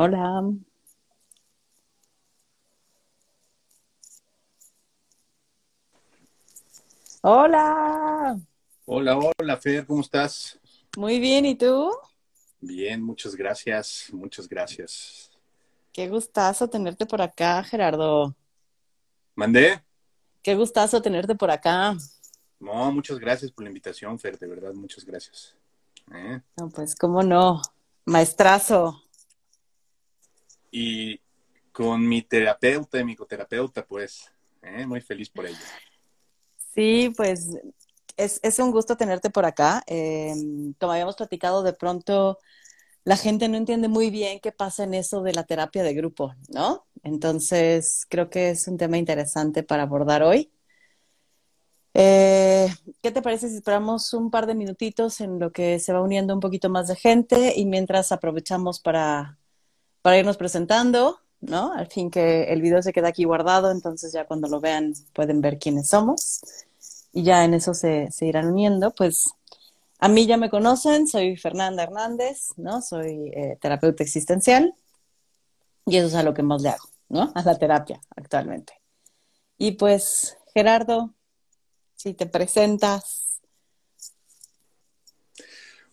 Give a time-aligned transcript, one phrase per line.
[0.00, 0.44] Hola.
[7.20, 8.38] Hola.
[8.86, 10.56] Hola, hola, Fer, ¿cómo estás?
[10.96, 11.90] Muy bien, ¿y tú?
[12.60, 15.32] Bien, muchas gracias, muchas gracias.
[15.92, 18.36] Qué gustazo tenerte por acá, Gerardo.
[19.34, 19.82] ¿Mandé?
[20.44, 21.96] Qué gustazo tenerte por acá.
[22.60, 25.56] No, muchas gracias por la invitación, Fer, de verdad, muchas gracias.
[26.14, 26.40] ¿Eh?
[26.56, 27.60] No, pues, cómo no.
[28.04, 29.07] Maestrazo.
[30.70, 31.20] Y
[31.72, 34.30] con mi terapeuta y mi coterapeuta, pues,
[34.62, 34.86] ¿eh?
[34.86, 35.58] muy feliz por ello.
[36.74, 37.48] Sí, pues
[38.16, 39.82] es, es un gusto tenerte por acá.
[39.86, 40.34] Eh,
[40.78, 42.38] como habíamos platicado, de pronto
[43.04, 46.34] la gente no entiende muy bien qué pasa en eso de la terapia de grupo,
[46.48, 46.86] ¿no?
[47.02, 50.50] Entonces, creo que es un tema interesante para abordar hoy.
[51.94, 52.68] Eh,
[53.02, 56.34] ¿Qué te parece si esperamos un par de minutitos en lo que se va uniendo
[56.34, 59.38] un poquito más de gente y mientras aprovechamos para,
[60.08, 61.74] para irnos presentando, ¿no?
[61.74, 65.42] Al fin que el video se queda aquí guardado, entonces ya cuando lo vean pueden
[65.42, 66.40] ver quiénes somos
[67.12, 68.90] y ya en eso se, se irán uniendo.
[68.94, 69.34] Pues
[69.98, 72.80] a mí ya me conocen, soy Fernanda Hernández, ¿no?
[72.80, 74.72] Soy eh, terapeuta existencial
[75.84, 77.30] y eso es a lo que más le hago, ¿no?
[77.34, 78.80] A la terapia actualmente.
[79.58, 81.12] Y pues, Gerardo,
[81.96, 83.27] si te presentas.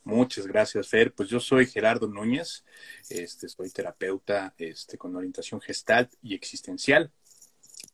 [0.06, 1.12] Muchas gracias, Fer.
[1.16, 2.64] Pues yo soy Gerardo Núñez,
[3.10, 7.12] este, soy terapeuta este, con orientación gestal y existencial.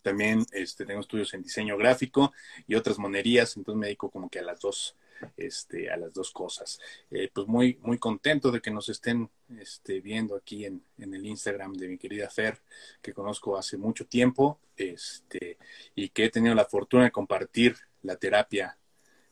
[0.02, 2.34] También este, tengo estudios en diseño gráfico
[2.68, 4.98] y otras monerías, entonces me dedico como que a las dos,
[5.38, 6.82] este, a las dos cosas.
[7.10, 11.26] Eh, pues muy, muy contento de que nos estén este, viendo aquí en, en, el
[11.26, 12.62] Instagram de mi querida Fer,
[13.02, 15.58] que conozco hace mucho tiempo, este,
[15.96, 18.78] y que he tenido la fortuna de compartir la terapia,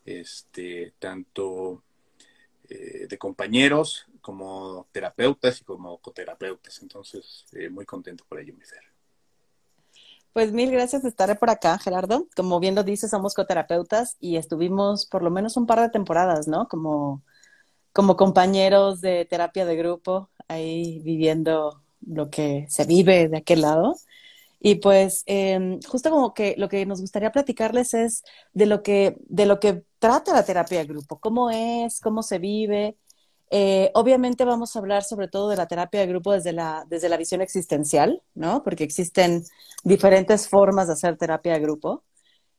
[0.06, 1.84] este, tanto
[2.70, 6.82] eh, de compañeros como terapeutas y como coterapeutas.
[6.82, 8.84] Entonces, eh, muy contento por ello, mi Fer.
[10.34, 12.28] Pues mil gracias de estar por acá, Gerardo.
[12.36, 16.48] Como bien lo dices, somos coterapeutas y estuvimos por lo menos un par de temporadas,
[16.48, 16.68] ¿no?
[16.68, 17.24] Como,
[17.92, 23.96] como compañeros de terapia de grupo, ahí viviendo lo que se vive de aquel lado.
[24.60, 29.18] Y pues eh, justo como que lo que nos gustaría platicarles es de lo que,
[29.28, 32.98] de lo que trata la terapia de grupo, cómo es, cómo se vive.
[33.52, 37.10] Eh, obviamente vamos a hablar sobre todo de la terapia de grupo desde la, desde
[37.10, 38.64] la visión existencial, ¿no?
[38.64, 39.44] Porque existen
[39.84, 42.04] diferentes formas de hacer terapia de grupo.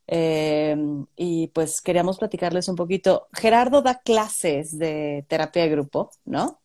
[0.06, 0.77] Eh,
[1.17, 3.28] y pues queríamos platicarles un poquito.
[3.33, 6.61] Gerardo da clases de terapia de grupo, ¿no?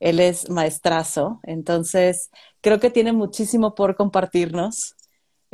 [0.00, 4.96] Él es maestrazo, entonces creo que tiene muchísimo por compartirnos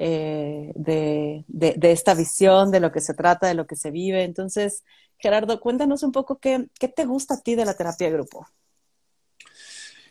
[0.00, 3.90] eh, de, de, de, esta visión, de lo que se trata, de lo que se
[3.90, 4.22] vive.
[4.22, 4.84] Entonces,
[5.18, 8.46] Gerardo, cuéntanos un poco qué, qué te gusta a ti de la terapia de grupo.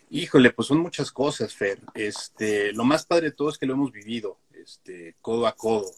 [0.10, 1.80] Híjole, pues son muchas cosas, Fer.
[1.94, 5.90] Este, lo más padre de todo es que lo hemos vivido, este, codo a codo.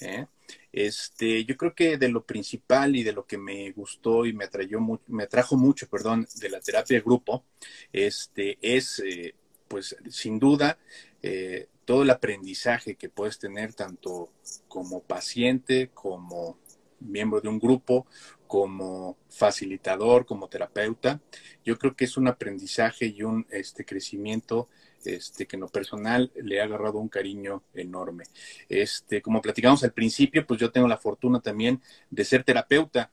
[0.00, 0.26] ¿eh?
[0.72, 4.46] Este, yo creo que de lo principal y de lo que me gustó y me
[4.46, 7.44] atrayó me atrajo mucho, perdón, de la terapia de grupo,
[7.92, 9.34] este, es, eh,
[9.68, 10.78] pues, sin duda,
[11.84, 14.30] todo el aprendizaje que puedes tener tanto
[14.68, 16.58] como paciente, como
[17.00, 18.06] miembro de un grupo,
[18.46, 21.20] como facilitador, como terapeuta.
[21.64, 24.68] Yo creo que es un aprendizaje y un este, crecimiento
[25.04, 28.24] este, que en lo personal le ha agarrado un cariño enorme.
[28.68, 33.10] Este, como platicamos al principio, pues yo tengo la fortuna también de ser terapeuta,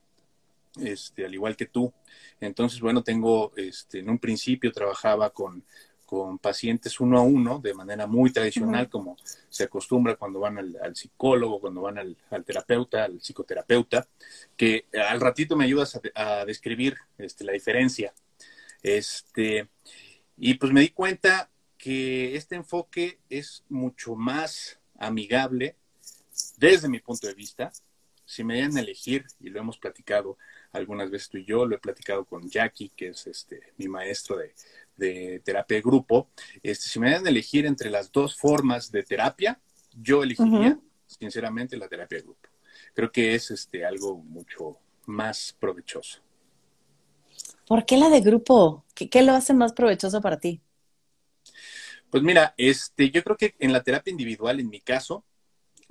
[0.80, 1.92] este, al igual que tú.
[2.40, 5.64] Entonces, bueno, tengo, este, en un principio trabajaba con,
[6.10, 8.92] con pacientes uno a uno de manera muy tradicional, uh -huh.
[8.92, 14.08] como se acostumbra cuando van al, al psicólogo, cuando van al, al, terapeuta, al psicoterapeuta,
[14.58, 18.12] que al ratito me ayudas a, a describir este, la diferencia.
[18.82, 19.70] Este,
[20.36, 25.76] y pues me di cuenta que este enfoque es mucho más amigable
[26.58, 27.72] desde mi punto de vista.
[28.26, 30.40] Si me dieran a elegir, y lo hemos platicado
[30.72, 34.38] algunas veces tú y yo, lo he platicado con Jackie, que es este, mi maestro
[34.38, 34.56] de,
[35.00, 36.30] de terapia de grupo,
[36.62, 39.60] este, si me dieran a elegir entre las dos formas de terapia,
[39.94, 40.82] yo elegiría, uh -huh.
[41.08, 42.50] sinceramente, la terapia de grupo.
[42.94, 46.22] Creo que es este, algo mucho más provechoso.
[47.68, 48.86] ¿Por qué la de grupo?
[48.94, 50.62] ¿Qué, qué lo hace más provechoso para ti?
[52.10, 55.24] Pues mira, este, yo creo que en la terapia individual, en mi caso,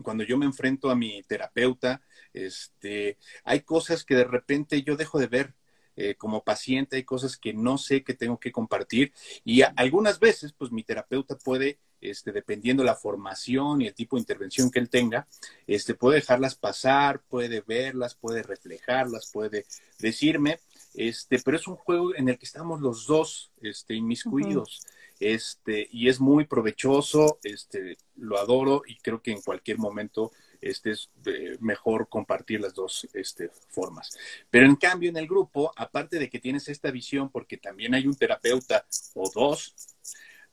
[0.03, 2.03] cuando yo me enfrento a mi terapeuta,
[2.33, 5.55] este, hay cosas que de repente yo dejo de ver
[6.01, 9.13] eh, como paciente, hay cosas que no sé que tengo que compartir
[9.45, 14.15] y a, algunas veces, pues mi terapeuta puede, este, dependiendo la formación y el tipo
[14.15, 15.27] de intervención que él tenga,
[15.67, 19.67] este, puede dejarlas pasar, puede verlas, puede reflejarlas, puede
[19.99, 20.61] decirme,
[20.95, 24.83] este, pero es un juego en el que estamos los dos este, inmiscuidos.
[24.85, 25.35] Uh -huh.
[25.35, 30.31] este, y es muy provechoso, este, lo adoro y creo que en cualquier momento
[30.61, 34.17] este, es eh, mejor compartir las dos este, formas.
[34.51, 38.07] Pero en cambio, en el grupo, aparte de que tienes esta visión, porque también hay
[38.07, 39.75] un terapeuta o dos,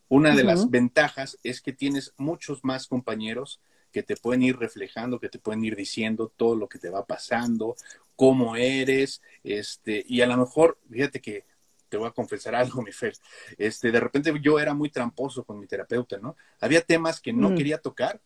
[0.07, 3.59] una de las ventajas es que tienes muchos más compañeros
[3.91, 7.05] que te pueden ir reflejando, que te pueden ir diciendo todo lo que te va
[7.05, 7.75] pasando,
[8.15, 11.45] cómo eres, este, y a lo mejor, fíjate que
[11.89, 13.13] te voy a confesar algo, mi Fer,
[13.57, 16.35] este, de repente yo era muy tramposo con mi terapeuta, ¿no?
[16.59, 17.55] Había temas que no mm.
[17.55, 18.21] quería tocar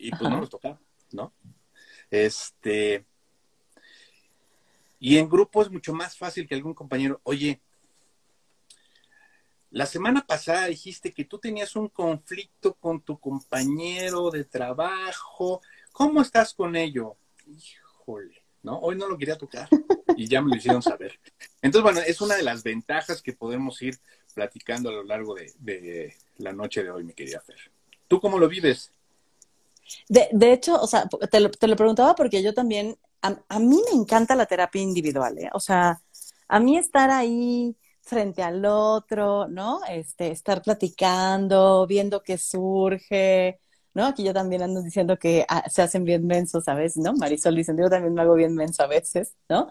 [0.00, 0.80] y pues no los tocaba,
[1.12, 1.32] ¿no?
[2.10, 3.04] Este,
[4.98, 7.60] y en grupo es mucho más fácil que algún compañero, oye,
[9.70, 15.62] la semana pasada dijiste que tú tenías un conflicto con tu compañero de trabajo.
[15.92, 17.16] ¿Cómo estás con ello?
[17.46, 18.80] Híjole, ¿no?
[18.80, 19.68] Hoy no lo quería tocar
[20.16, 21.20] y ya me lo hicieron saber.
[21.62, 23.96] Entonces, bueno, es una de las ventajas que podemos ir
[24.34, 27.70] platicando a lo largo de, la noche de hoy, mi querida Fer.
[28.08, 28.90] ¿Tú cómo lo vives?
[30.08, 34.34] De, hecho, o sea, te lo, preguntaba porque yo también, a, a, mí me encanta
[34.34, 35.50] la terapia individual, ¿eh?
[35.52, 36.00] O sea,
[36.48, 37.76] a mí estar ahí
[38.10, 39.80] frente al otro, ¿no?
[39.88, 43.60] Este, estar platicando, viendo qué surge,
[43.94, 44.06] ¿no?
[44.06, 47.14] Aquí yo también ando diciendo que ah, se hacen bien mensos a veces, ¿no?
[47.14, 49.68] Marisol dice, yo también me hago bien menso a veces, ¿no?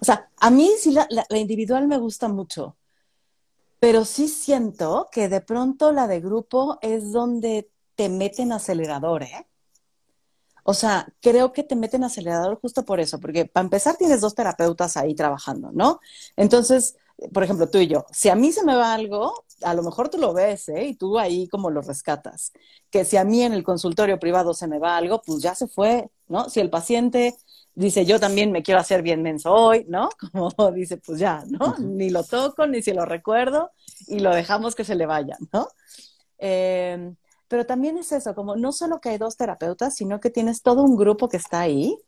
[0.00, 2.76] O sea, a mí sí la, la, individual me gusta mucho,
[3.80, 9.46] pero sí siento que de pronto la de grupo es donde te meten acelerador, ¿eh?
[10.64, 14.34] O sea, creo que te meten acelerador justo por eso, porque para empezar tienes dos
[14.34, 16.00] terapeutas ahí trabajando, ¿no?
[16.36, 16.96] Entonces,
[17.32, 20.08] por ejemplo, tú y yo, si a mí se me va algo, a lo mejor
[20.08, 20.86] tú lo ves, ¿eh?
[20.86, 22.52] Y tú ahí como lo rescatas.
[22.90, 25.68] Que si a mí en el consultorio privado se me va algo, pues ya se
[25.68, 26.48] fue, ¿no?
[26.48, 27.36] Si el paciente
[27.74, 30.08] dice, yo también me quiero hacer bien menso hoy, ¿no?
[30.56, 31.76] Como dice, pues ya, ¿no?
[31.78, 33.70] Ni lo toco, ni si lo recuerdo,
[34.06, 35.68] y lo dejamos que se le vaya, ¿no?
[36.38, 37.16] Em,
[37.50, 40.84] pero también es eso, como no solo que hay dos terapeutas, sino que tienes todo
[40.84, 41.98] un grupo que está ahí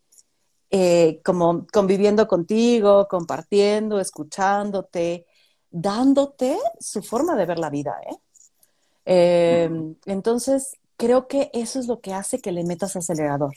[0.70, 5.26] eh, como conviviendo contigo, compartiendo, escuchándote,
[5.68, 7.96] dándote su forma de ver la vida.
[8.08, 9.64] ¿eh?
[9.64, 13.52] Em, entonces, creo que eso es lo que hace que le metas acelerador.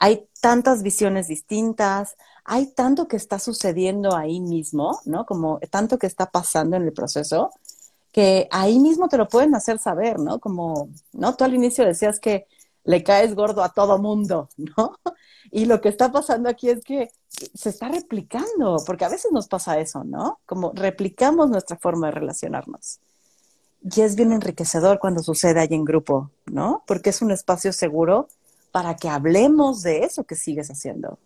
[0.00, 5.26] Hay tantas visiones distintas, hay tanto que está sucediendo ahí mismo, ¿no?
[5.26, 7.52] Como tanto que está pasando en el proceso,
[8.12, 10.38] que ahí mismo te lo pueden hacer saber, ¿no?
[10.40, 11.36] Como, ¿no?
[11.36, 12.46] Tú al inicio decías que
[12.84, 14.98] le caes gordo a todo mundo, ¿no?
[15.50, 19.48] Y lo que está pasando aquí es que se está replicando, porque a veces nos
[19.48, 20.40] pasa eso, ¿no?
[20.46, 23.00] Como replicamos nuestra forma de relacionarnos.
[23.82, 26.84] Y es bien enriquecedor cuando sucede ahí en grupo, ¿no?
[26.86, 28.28] Porque es un espacio seguro
[28.72, 31.18] para que hablemos de eso que sigues haciendo.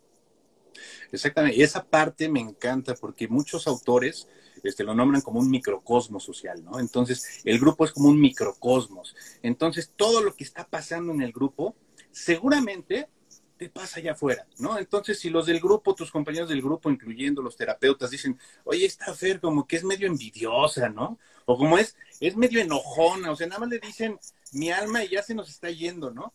[1.10, 4.26] Exactamente, y esa parte me encanta porque muchos autores
[4.64, 6.80] este, lo nombran como un microcosmos social, ¿no?
[6.80, 9.14] Entonces, el grupo es como un microcosmos.
[9.42, 11.76] Entonces, todo lo que está pasando en el grupo,
[12.10, 13.08] seguramente
[13.56, 14.78] te pasa allá afuera, ¿no?
[14.78, 19.14] Entonces, si los del grupo, tus compañeros del grupo, incluyendo los terapeutas, dicen, oye, esta
[19.14, 21.18] Fer como que es medio envidiosa, ¿no?
[21.44, 24.18] O como es, es medio enojona, o sea, nada más le dicen
[24.52, 26.32] mi alma y ya se nos está yendo, ¿no?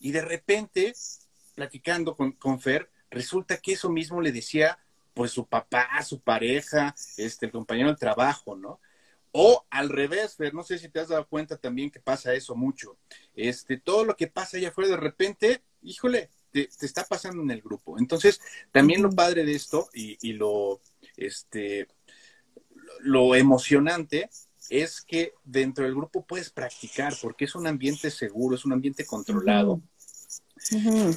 [0.00, 0.92] Y de repente,
[1.54, 4.78] platicando con, con Fer, resulta que eso mismo le decía,
[5.18, 8.78] pues, su papá, su pareja, este, el compañero del trabajo, ¿no?
[9.32, 12.54] O al revés, Fer, no sé si te has dado cuenta también que pasa eso
[12.54, 12.96] mucho.
[13.34, 17.60] Este, todo lo que pasa allá afuera de repente, híjole, te, está pasando en el
[17.60, 17.98] grupo.
[17.98, 20.80] Entonces, también lo padre de esto y, lo,
[21.16, 21.88] este,
[23.00, 24.30] lo emocionante
[24.70, 29.04] es que dentro del grupo puedes practicar porque es un ambiente seguro, es un ambiente
[29.04, 29.82] controlado.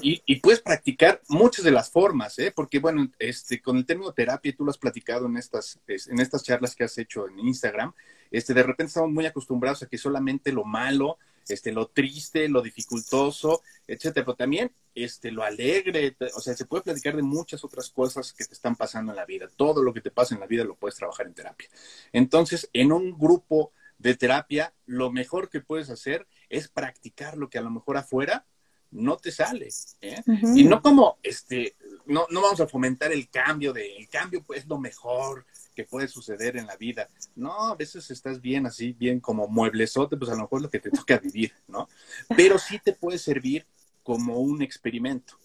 [0.02, 2.52] Y, puedes practicar muchas de las formas, ¿eh?
[2.56, 6.44] porque bueno, este, con el término terapia, tú lo has platicado en estas, en estas
[6.44, 7.94] charlas que has hecho en Instagram,
[8.32, 11.18] este, de repente estamos muy acostumbrados a que solamente lo malo,
[11.48, 16.84] este, lo triste, lo dificultoso, etcétera, pero también este, lo alegre, o sea, se puede
[16.84, 19.50] platicar de muchas otras cosas que te están pasando en la vida.
[19.56, 21.70] Todo lo que te pasa en la vida lo puedes trabajar en terapia.
[22.14, 27.58] Entonces, en un grupo de terapia, lo mejor que puedes hacer es practicar lo que
[27.58, 28.46] a lo mejor afuera
[28.92, 29.70] no te sale.
[30.02, 30.22] ¿eh?
[30.56, 34.62] Y no como, este, no, no vamos a fomentar el cambio de, el cambio pues,
[34.62, 35.46] es lo mejor
[35.76, 37.10] que puede suceder en la vida.
[37.36, 40.70] No, a veces estás bien así, bien como mueblezote, pues a lo mejor es lo
[40.70, 41.88] que te toca vivir, ¿no?
[42.36, 43.66] Pero sí te puede servir
[44.04, 45.38] como un experimento,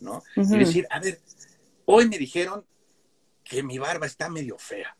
[0.00, 0.22] ¿no?
[0.36, 1.20] Y decir, a ver,
[1.84, 2.64] hoy me dijeron
[3.42, 4.96] que mi barba está medio fea.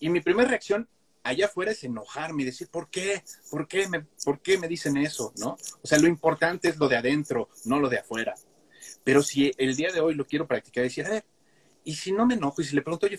[0.00, 0.88] Y mi primera reacción
[1.24, 3.24] allá afuera es enojarme y decir, ¿por qué?
[3.50, 5.32] ¿Por qué me, por qué me dicen eso?
[5.38, 5.56] ¿No?
[5.82, 8.34] O sea, lo importante es lo de adentro, no lo de afuera.
[9.02, 11.24] Pero si el día de hoy lo quiero practicar, decir, a ver,
[11.82, 13.18] y si no me enojo y si le pregunto, oye,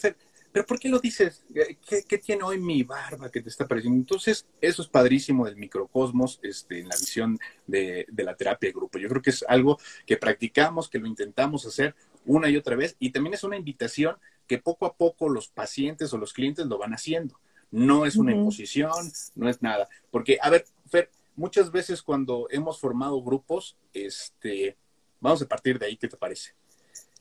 [0.51, 1.43] pero ¿por qué lo dices?
[1.53, 4.00] ¿Qué, tiene hoy mi barba que te está pareciendo?
[4.00, 8.74] Entonces, eso es padrísimo del microcosmos este, en la visión de, de la terapia de
[8.74, 8.97] grupo.
[8.97, 11.95] Yo creo que es algo que practicamos, que lo intentamos hacer
[12.25, 14.15] una y otra vez, y también es una invitación
[14.47, 17.39] que poco a poco los pacientes o los clientes lo van haciendo.
[17.75, 19.89] No es una imposición, no es nada.
[20.12, 24.77] Porque, a ver, Fer, muchas veces cuando hemos formado grupos, este,
[25.20, 26.53] vamos a partir de ahí, ¿qué te parece?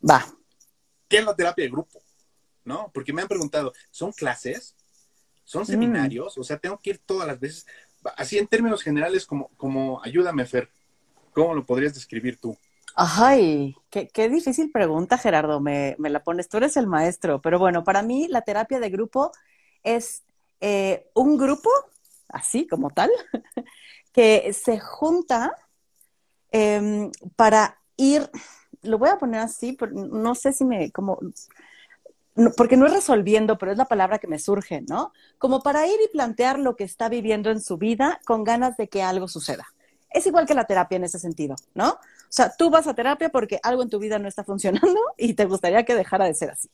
[0.09, 0.25] Va.
[1.09, 2.05] ¿Qué es la terapia de grupo?
[2.65, 2.91] ¿no?
[2.93, 4.75] Porque me han preguntado, ¿son clases?
[5.45, 5.67] ¿Son mm.
[5.67, 6.39] seminarios?
[6.39, 7.67] O sea, tengo que ir todas las veces.
[8.17, 10.69] Así en términos generales, como, como ayúdame, Fer,
[11.33, 12.57] ¿cómo lo podrías describir tú?
[12.97, 17.59] Ay, qué, qué difícil pregunta, Gerardo, me, me, la pones, tú eres el maestro, pero
[17.59, 19.33] bueno, para mí la terapia de grupo
[19.83, 20.23] es
[20.67, 21.69] eh, un grupo,
[22.29, 23.11] así como tal,
[24.15, 25.55] que se junta
[26.53, 28.31] em, para ir,
[28.81, 31.19] lo voy a poner así, no sé si me, como,
[32.57, 35.13] porque no es resolviendo, pero es la palabra que me surge, ¿no?
[35.37, 38.89] Como para ir y plantear lo que está viviendo en su vida con ganas de
[38.89, 39.67] que algo suceda.
[40.09, 41.91] Es igual que la terapia en ese sentido, ¿no?
[41.91, 41.99] O
[42.31, 45.45] sea, tú vas a terapia porque algo en tu vida no está funcionando y te
[45.45, 46.71] gustaría que dejara de ser así.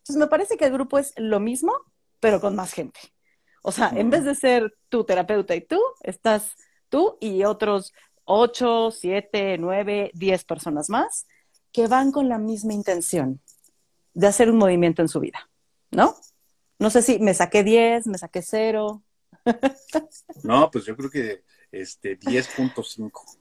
[0.00, 1.72] Entonces, me parece que el grupo es lo mismo,
[2.20, 3.00] pero con más gente.
[3.62, 6.56] O sea, en vez de ser tu terapeuta y tú, estás
[6.88, 7.92] tú y otros
[8.24, 11.26] ocho, siete, nueve, diez personas más
[11.72, 13.40] que van con la misma intención
[14.14, 15.50] de hacer un movimiento en su vida,
[15.90, 16.16] ¿no?
[16.78, 19.02] No sé si me saqué 10, me saqué 0.
[20.42, 23.39] No, pues yo creo que este 10.5.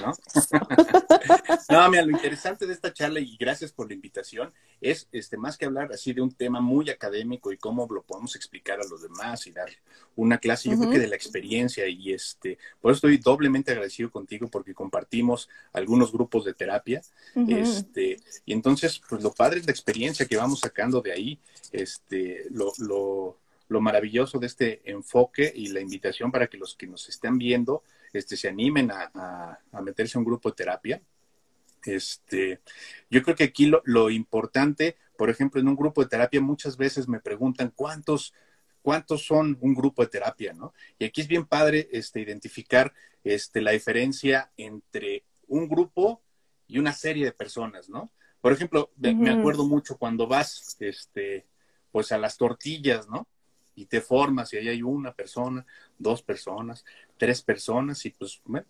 [0.00, 0.12] ¿no?
[1.70, 5.56] no, mira, lo interesante de esta charla, y gracias por la invitación, es este, más
[5.56, 9.02] que hablar así de un tema muy académico y cómo lo podemos explicar a los
[9.02, 9.68] demás y dar
[10.16, 14.10] una clase, yo creo que de la experiencia, y este, por eso estoy doblemente agradecido
[14.10, 17.02] contigo porque compartimos algunos grupos de terapia,
[17.48, 21.38] este, y entonces, pues lo padre es la experiencia que vamos sacando de ahí,
[21.72, 26.86] este, lo, lo, lo maravilloso de este enfoque y la invitación para que los que
[26.86, 31.02] nos estén viendo, este, se animen a, meterse a un grupo de terapia.
[31.84, 32.60] Este,
[33.08, 37.08] yo creo que aquí lo, importante, por ejemplo, en un grupo de terapia muchas veces
[37.08, 38.34] me preguntan cuántos,
[38.82, 40.74] cuántos son un grupo de terapia, ¿no?
[40.98, 42.92] Y aquí es bien padre este, identificar
[43.24, 46.22] este, la diferencia entre un grupo
[46.66, 48.12] y una serie de personas, ¿no?
[48.40, 51.46] Por ejemplo, me acuerdo mucho cuando vas, este,
[51.90, 53.26] pues a las tortillas, ¿no?
[53.80, 55.64] Y te formas y ahí hay una persona,
[55.98, 56.84] dos personas,
[57.16, 58.66] tres personas y pues bueno,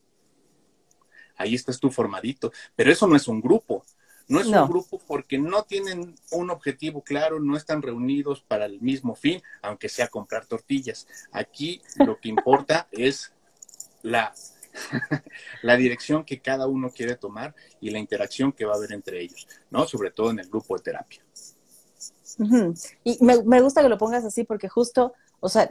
[1.36, 2.52] ahí estás tú formadito.
[2.76, 3.84] Pero eso no es un grupo.
[4.28, 8.80] No es un grupo porque no tienen un objetivo claro, no están reunidos para el
[8.80, 11.08] mismo fin, aunque sea comprar tortillas.
[11.32, 13.32] Aquí lo que importa es
[14.02, 14.32] la,
[15.62, 19.20] la dirección que cada uno quiere tomar y la interacción que va a haber entre
[19.20, 19.84] ellos, ¿no?
[19.88, 21.24] Sobre todo en el grupo de terapia.
[23.04, 25.70] Y me, gusta que lo pongas así porque justo, o sea,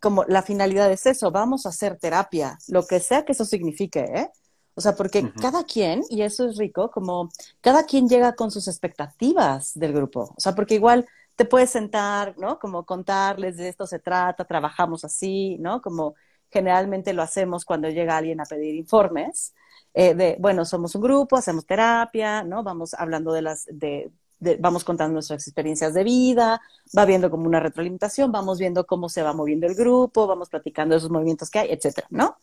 [0.00, 4.00] como la finalidad es eso, vamos a hacer terapia, lo que sea que eso signifique,
[4.00, 4.30] ¿eh?
[4.74, 8.68] O sea, porque cada quien, y eso es rico, como cada quien llega con sus
[8.68, 10.32] expectativas del grupo.
[10.36, 12.60] O sea, porque igual te puedes sentar, ¿no?
[12.60, 15.82] Como contarles de esto se trata, trabajamos así, ¿no?
[15.82, 16.14] Como
[16.50, 19.52] generalmente lo hacemos cuando llega alguien a pedir informes.
[19.94, 22.62] Eh, de, bueno, somos un grupo, hacemos terapia, ¿no?
[22.62, 24.12] Vamos hablando de las, de,
[24.58, 26.60] vamos contando nuestras experiencias de vida,
[26.96, 30.96] va viendo como una retroalimentación, vamos viendo cómo se va moviendo el grupo, vamos platicando
[30.96, 32.36] esos movimientos que hay, etcétera, ¿no?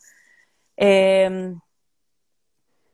[0.75, 1.59] Em,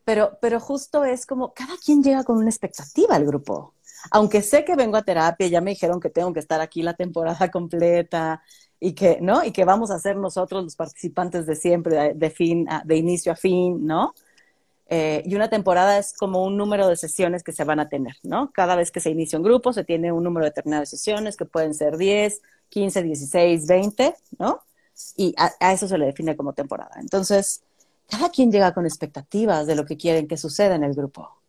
[0.03, 3.75] pero, pero justo es como cada quien llega con una expectativa al grupo.
[4.09, 6.95] Aunque sé que vengo a terapia, ya me dijeron que tengo que estar aquí la
[6.95, 8.41] temporada completa
[8.79, 9.43] y que, ¿no?
[9.43, 13.35] Y que vamos a ser nosotros los participantes de siempre, de, fin, de inicio a
[13.35, 14.13] fin, ¿no?
[14.93, 18.17] Eh, y una temporada es como un número de sesiones que se van a tener,
[18.23, 18.51] ¿no?
[18.51, 21.45] Cada vez que se inicia un grupo se tiene un número determinado de sesiones que
[21.45, 24.59] pueden ser 10, 15, 16, 20, ¿no?
[25.15, 26.91] Y a, eso se le define como temporada.
[26.99, 27.61] Entonces,
[28.09, 31.39] cada quien llega con expectativas de lo que quieren que suceda en el grupo.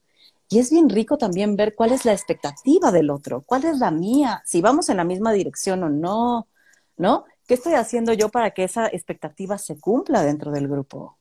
[0.49, 3.91] Y es bien rico también ver cuál es la expectativa del otro, cuál es la
[3.91, 6.47] mía, si vamos en la misma dirección o no,
[6.97, 7.25] ¿no?
[7.49, 11.19] ¿Qué estoy haciendo yo para que esa expectativa se cumpla dentro del grupo?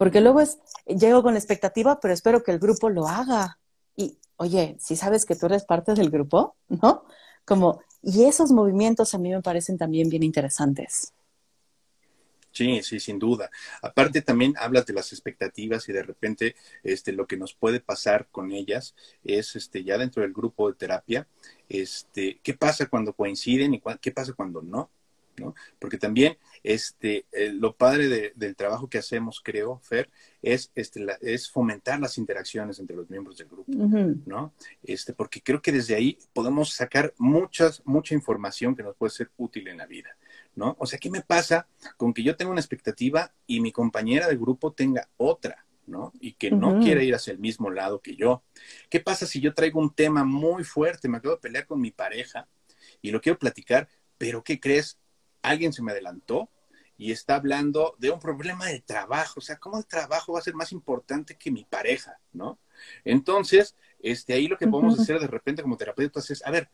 [0.00, 3.58] Porque luego es, llego con expectativa, pero espero que el grupo lo haga.
[3.94, 7.04] Y, oye, si sabes que tú eres parte del grupo, ¿no?
[7.44, 11.12] Como, y esos movimientos a mí me parecen también bien interesantes.
[12.50, 13.50] Sí, sí, sin duda.
[13.82, 18.26] Aparte también hablas de las expectativas y de repente este, lo que nos puede pasar
[18.30, 21.28] con ellas es este, ya dentro del grupo de terapia,
[21.68, 24.88] este, qué pasa cuando coinciden y qué pasa cuando no.
[25.36, 25.54] ¿No?
[25.78, 30.10] Porque también este, eh, lo padre del trabajo que hacemos, creo, Fer,
[30.42, 33.72] es, este, es fomentar las interacciones entre los miembros del grupo,
[34.26, 34.52] ¿no?
[34.82, 39.30] Este, porque creo que desde ahí podemos sacar muchas, mucha información que nos puede ser
[39.36, 40.16] útil en la vida,
[40.54, 40.76] ¿no?
[40.78, 44.36] O sea, ¿qué me pasa con que yo tenga una expectativa y mi compañera de
[44.36, 45.64] grupo tenga otra?
[45.86, 46.12] ¿no?
[46.20, 48.44] Y que no quiere ir hacia el mismo lado que yo.
[48.88, 51.08] ¿Qué pasa si yo traigo un tema muy fuerte?
[51.08, 52.46] Me acabo de pelear con mi pareja
[53.02, 54.98] y lo quiero platicar, pero ¿qué crees?
[55.42, 56.50] Alguien se me adelantó
[56.96, 59.40] y está hablando de un problema de trabajo.
[59.40, 62.58] O sea, ¿cómo el trabajo va a ser más importante que mi pareja, no?
[63.04, 66.70] Entonces, este, ahí lo que podemos hacer de repente como terapeutas es, a ver,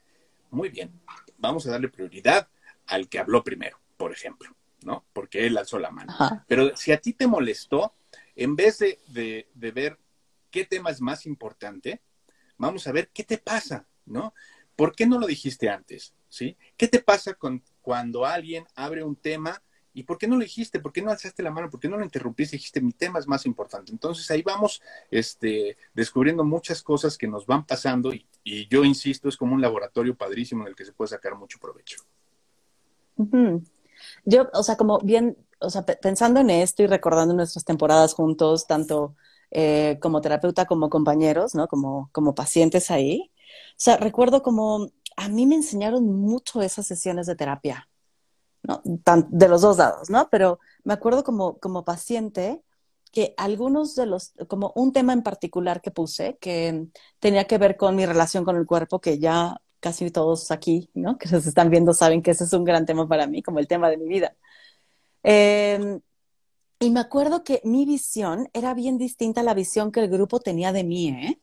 [0.50, 1.00] muy bien,
[1.38, 2.48] vamos a darle prioridad
[2.86, 5.04] al que habló primero, por ejemplo, ¿no?
[5.12, 6.12] Porque él alzó la mano.
[6.48, 7.94] Pero si a ti te molestó,
[8.34, 9.98] en vez de, de ver
[10.50, 12.02] qué tema es más importante,
[12.56, 14.34] vamos a ver qué te pasa, ¿no?
[14.74, 16.14] ¿Por qué no lo dijiste antes?
[16.28, 16.56] ¿Sí?
[16.76, 19.62] ¿Qué te pasa con cuando alguien abre un tema
[19.94, 20.78] ¿Y por qué no lo dijiste?
[20.78, 21.70] ¿Por qué no alzaste la mano?
[21.70, 22.56] ¿Por qué no lo interrumpiste?
[22.56, 23.90] Dijiste, mi tema es más importante.
[23.92, 29.38] Entonces ahí vamos este, descubriendo muchas cosas que nos van pasando y, yo insisto, es
[29.38, 31.96] como un laboratorio padrísimo en el que se puede sacar mucho provecho.
[34.26, 38.66] Yo, o sea, como bien, o sea, pensando en esto y recordando nuestras temporadas juntos,
[38.66, 39.16] tanto
[39.50, 41.68] eh, como terapeuta como compañeros, ¿no?
[41.68, 43.32] Como, como pacientes ahí.
[43.70, 47.88] O sea, recuerdo como a mí me enseñaron mucho esas sesiones de terapia,
[48.62, 48.82] ¿no?
[48.84, 50.28] de los dos lados, ¿no?
[50.30, 52.62] Pero me acuerdo como, como paciente
[53.12, 57.76] que algunos de los, como un tema en particular que puse, que tenía que ver
[57.76, 61.16] con mi relación con el cuerpo, que ya casi todos aquí, ¿no?
[61.18, 63.68] Que nos están viendo saben que ese es un gran tema para mí, como el
[63.68, 64.36] tema de mi vida.
[65.22, 66.00] Em,
[66.78, 70.40] y me acuerdo que mi visión era bien distinta a la visión que el grupo
[70.40, 71.40] tenía de mí, ¿eh?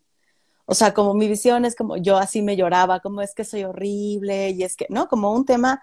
[0.66, 3.64] O sea, como mi visión es como yo así me lloraba, como es que soy
[3.64, 5.08] horrible y es que, ¿no?
[5.08, 5.82] Como un tema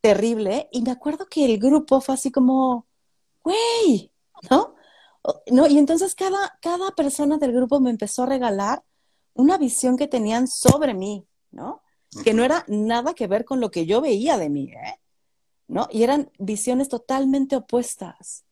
[0.00, 0.68] terrible.
[0.72, 2.86] Y me acuerdo que el grupo fue así como,
[3.42, 4.10] güey,
[4.50, 4.76] ¿no?
[5.50, 5.66] ¿no?
[5.66, 8.82] Y entonces cada, cada persona del grupo me empezó a regalar
[9.34, 11.82] una visión que tenían sobre mí, ¿no?
[12.24, 15.00] Que no era nada que ver con lo que yo veía de mí, ¿eh?
[15.68, 15.88] ¿No?
[15.90, 18.44] Y eran visiones totalmente opuestas.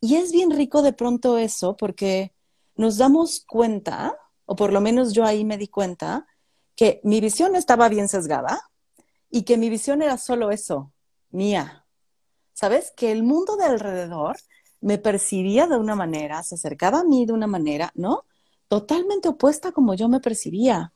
[0.00, 2.32] Y es bien rico de pronto eso porque
[2.76, 4.16] nos damos cuenta
[4.50, 6.26] o por lo menos yo ahí me di cuenta,
[6.74, 8.68] que mi visión estaba bien sesgada
[9.30, 10.92] y que mi visión era solo eso,
[11.30, 11.86] mía.
[12.52, 12.92] ¿Sabes?
[12.96, 14.38] Que el mundo de alrededor
[14.80, 18.24] me percibía de una manera, se acercaba a mí de una manera, ¿no?
[18.66, 20.92] Totalmente opuesta como yo me percibía.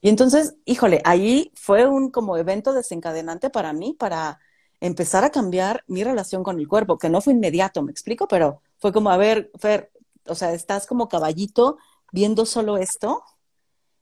[0.00, 4.38] Y entonces, híjole, ahí fue un como evento desencadenante para mí, para
[4.78, 8.62] empezar a cambiar mi relación con el cuerpo, que no fue inmediato, me explico, pero
[8.78, 9.90] fue como, a ver, Fer,
[10.28, 11.78] o sea, estás como caballito
[12.12, 13.24] viendo solo esto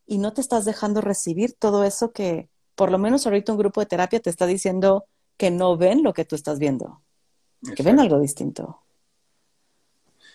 [0.07, 3.81] y no te estás dejando recibir todo eso que, por lo menos ahorita un grupo
[3.81, 5.07] de terapia te está diciendo
[5.39, 7.01] que no ven lo que tú estás viendo,
[7.75, 8.83] que ven algo distinto.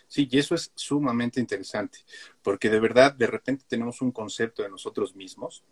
[0.07, 1.99] Sí, y eso es sumamente interesante,
[2.41, 5.63] porque de verdad, de repente tenemos un concepto de nosotros mismos,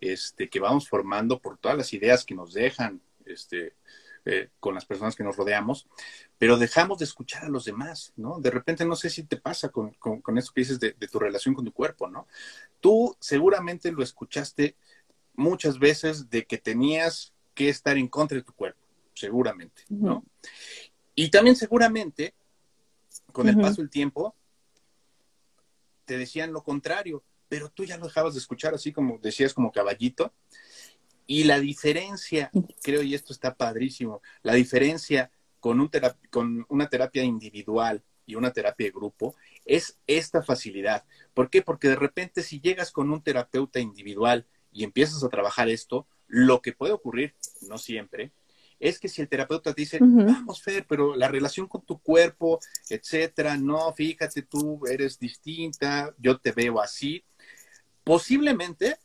[0.00, 3.74] este, que vamos formando por todas las ideas que nos dejan, este,
[4.24, 5.86] eh, con las personas que nos rodeamos,
[6.38, 8.38] pero dejamos de escuchar a los demás, ¿no?
[8.40, 11.54] De repente no sé si te pasa con, con, eso que dices de, tu relación
[11.54, 12.26] con tu cuerpo, ¿no?
[12.80, 14.76] Tú seguramente lo escuchaste
[15.34, 18.80] muchas veces de que tenías que estar en contra de tu cuerpo,
[19.14, 20.24] seguramente, ¿no?
[21.14, 22.34] Y también seguramente,
[23.32, 24.34] con el paso del tiempo,
[26.04, 29.72] te decían lo contrario, pero tú ya lo dejabas de escuchar así como decías como
[29.72, 30.32] caballito
[31.30, 32.50] y la diferencia,
[32.82, 35.90] creo, y esto está padrísimo, la diferencia con, un
[36.30, 39.36] con una terapia individual y una terapia de grupo
[39.66, 41.04] es esta facilidad.
[41.34, 41.60] ¿Por qué?
[41.60, 46.62] Porque de repente si llegas con un terapeuta individual y empiezas a trabajar esto, lo
[46.62, 47.34] que puede ocurrir,
[47.68, 48.32] no siempre,
[48.80, 52.58] es que si el terapeuta te dice, vamos, Fer, pero la relación con tu cuerpo,
[52.88, 57.22] etcétera, no, fíjate, tú eres distinta, yo te veo así,
[58.02, 58.96] posiblemente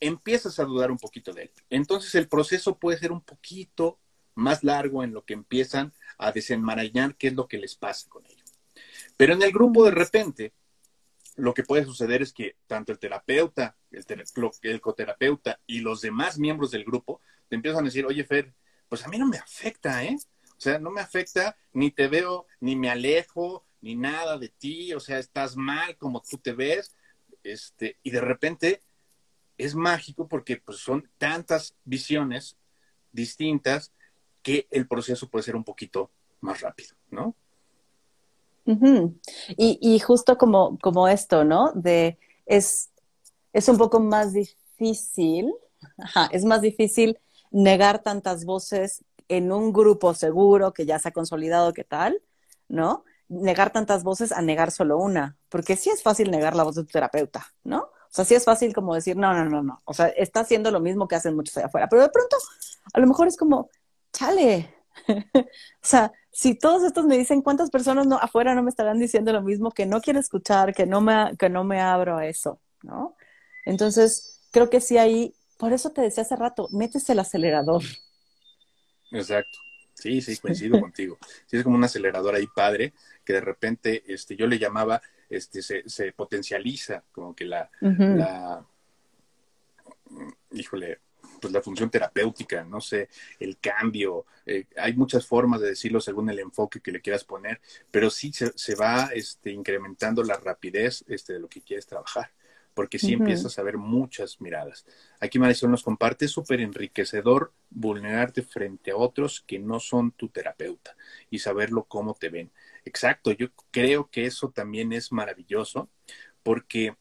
[0.00, 1.50] empiezas a dudar un poquito de él.
[1.70, 3.98] Entonces el proceso puede ser un poquito
[4.34, 8.24] más largo en lo que empiezan a desenmarañar qué es lo que les pasa con
[8.26, 8.44] ello.
[9.16, 10.52] Pero en el grupo de repente,
[11.36, 14.04] lo que puede suceder es que tanto el terapeuta, el,
[14.62, 18.54] el coterapeuta y los demás miembros del grupo te empiezan a decir, oye Fer,
[18.88, 20.16] pues a mí no me afecta, ¿eh?
[20.56, 24.92] O sea, no me afecta, ni te veo, ni me alejo, ni nada de ti,
[24.92, 26.96] o sea, estás mal como tú te ves,
[27.44, 28.82] este, y de repente
[29.58, 32.56] es mágico porque pues, son tantas visiones
[33.12, 33.92] distintas
[34.42, 37.34] que el proceso puede ser un poquito más rápido, ¿no?
[39.56, 41.72] y, justo como, como esto, ¿no?
[41.72, 42.90] De es,
[43.54, 45.52] es un poco más difícil,
[46.32, 47.18] es más difícil
[47.50, 52.20] negar tantas voces en un grupo seguro que ya se ha consolidado, ¿qué tal?
[52.68, 53.04] ¿No?
[53.28, 56.82] Negar tantas voces a negar solo una, porque sí es fácil negar la voz de
[56.82, 57.88] tu terapeuta, ¿no?
[58.10, 59.80] O sea, sí es fácil como decir, no, no, no, no.
[59.84, 62.36] O sea, está haciendo lo mismo que hacen muchos allá afuera, pero de pronto
[62.92, 63.70] a lo mejor es como,
[64.12, 64.74] chale.
[65.34, 65.42] o
[65.82, 69.42] sea, si todos estos me dicen cuántas personas no, afuera no me estarán diciendo lo
[69.42, 73.16] mismo, que no quiero escuchar, que no me, que no me abro a eso, ¿no?
[73.64, 77.82] Entonces, creo que sí ahí, por eso te decía hace rato, metes el acelerador.
[79.10, 79.58] Exacto.
[79.94, 81.18] Sí, sí, coincido contigo.
[81.46, 82.92] Sí, es como un acelerador ahí padre,
[83.24, 88.64] que de repente este, yo le llamaba, este, se, se potencializa, como que la, la,
[90.52, 91.00] híjole,
[91.40, 96.30] pues la función terapéutica, no sé, el cambio, eh, hay muchas formas de decirlo según
[96.30, 97.60] el enfoque que le quieras poner,
[97.90, 102.30] pero sí se, se va este, incrementando la rapidez este, de lo que quieres trabajar
[102.78, 104.86] porque sí empiezas a ver muchas miradas.
[105.18, 110.94] Aquí Marisol nos comparte, súper enriquecedor vulnerarte frente a otros que no son tu terapeuta
[111.28, 112.52] y saberlo cómo te ven.
[112.88, 115.90] Exacto, yo creo que eso también es maravilloso
[116.42, 116.96] porque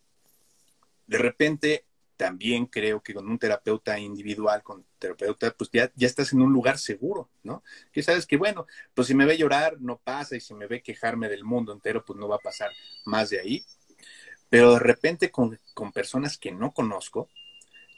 [1.07, 1.85] de repente
[2.17, 6.51] también creo que con un terapeuta individual, con terapeuta, pues ya, ya estás en un
[6.51, 7.63] lugar seguro, ¿no?
[7.93, 10.81] Que sabes que, bueno, pues si me ve llorar, no pasa, y si me ve
[10.81, 12.71] quejarme del mundo entero, pues no va a pasar
[13.05, 13.65] más de ahí.
[14.49, 15.57] Pero de repente con,
[15.93, 17.29] personas que no conozco,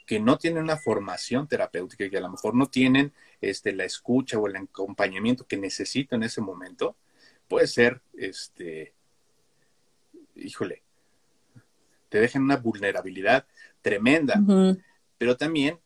[0.06, 4.38] que no tienen una formación terapéutica, que a lo mejor no tienen este, la escucha
[4.38, 6.96] o el acompañamiento que necesito en ese momento,
[7.50, 8.94] puede ser, este,
[10.36, 10.84] híjole,
[12.08, 13.44] te dejan una vulnerabilidad
[13.82, 14.40] tremenda,
[15.18, 15.80] pero también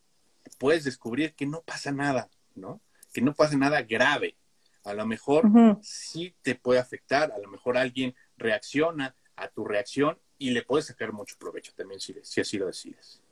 [0.59, 2.83] puedes descubrir que no pasa nada, ¿no?
[3.14, 4.37] Que no pasa nada grave.
[4.85, 5.50] A lo mejor
[5.81, 10.87] sí te puede afectar, a lo mejor alguien reacciona a tu reacción y le puedes
[10.87, 13.22] sacar mucho provecho también si, si así lo decides.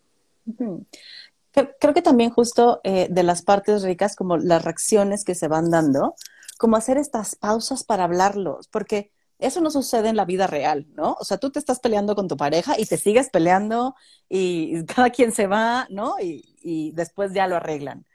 [1.52, 5.68] Creo que también justo eh, de las partes ricas, como las reacciones que se van
[5.68, 6.14] dando,
[6.62, 11.16] como hacer estas pausas para hablarlos, porque eso no sucede en la vida real, ¿no?
[11.18, 13.96] O sea, tú te estás peleando con tu pareja y te sigues peleando
[14.28, 16.14] y cada quien se va, ¿no?
[16.22, 18.06] Y, y después ya lo arreglan.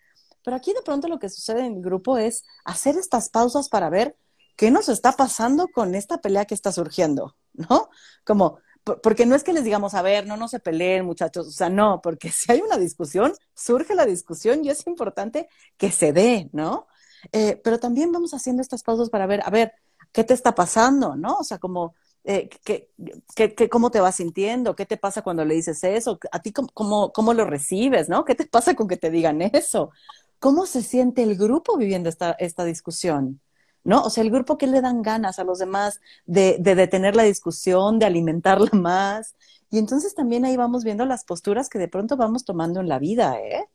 [0.46, 3.90] Pero aquí de pronto lo que sucede en el grupo es hacer estas pausas para
[3.90, 4.16] ver
[4.56, 7.90] qué nos está pasando con esta pelea que está surgiendo, ¿no?
[8.24, 8.60] Como,
[9.04, 11.68] porque no es que les digamos, a ver, no, no se peleen, muchachos, o sea,
[11.68, 16.50] no, porque si hay una discusión, surge la discusión y es importante que se dé,
[16.54, 16.88] ¿no?
[17.32, 19.74] Eh, pero también vamos haciendo estas pausas para ver, a ver,
[20.12, 21.38] ¿qué te está pasando, no?
[21.38, 22.90] O sea, como, eh, ¿qué,
[23.36, 24.76] qué, cómo te vas sintiendo?
[24.76, 26.20] ¿Qué te pasa cuando le dices eso?
[26.32, 28.26] ¿A ti cómo, cómo, lo recibes, no?
[28.26, 29.92] ¿Qué te pasa con que te digan eso?
[30.40, 33.42] ¿Cómo se siente el grupo viviendo esta, esta discusión?
[33.88, 34.04] ¿no?
[34.04, 38.00] O sea, el grupo que le dan ganas a los demás de, detener la discusión,
[38.00, 39.36] de alimentarla más.
[39.72, 43.00] Y entonces también ahí vamos viendo las posturas que de pronto vamos tomando en la
[43.00, 43.66] vida, ¿eh?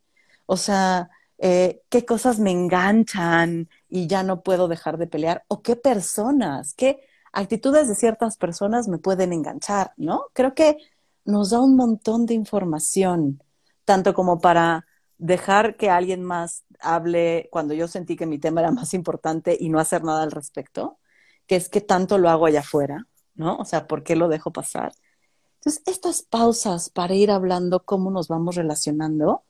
[0.47, 1.11] O sea,
[1.45, 6.73] eh, qué cosas me enganchan y ya no puedo dejar de pelear, o qué personas,
[6.73, 7.01] qué
[7.33, 10.27] actitudes de ciertas personas me pueden enganchar, ¿no?
[10.35, 10.77] Creo que
[11.25, 13.43] nos da un montón de información,
[13.85, 14.87] tanto como para
[15.19, 19.69] dejar que alguien más hable cuando yo sentí que mi tema era más importante y
[19.69, 21.01] no hacer nada al respecto,
[21.49, 23.57] que es que tanto lo hago allá afuera, ¿no?
[23.57, 24.93] O sea, ¿por qué lo dejo pasar?
[25.57, 29.43] Entonces, estas pausas para ir hablando cómo nos vamos relacionando,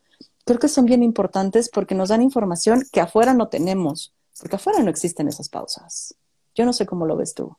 [0.44, 4.82] creo que son bien importantes porque nos dan información que afuera no tenemos, porque afuera
[4.82, 6.14] no existen esas pausas.
[6.54, 7.56] Yo no sé cómo lo ves tú.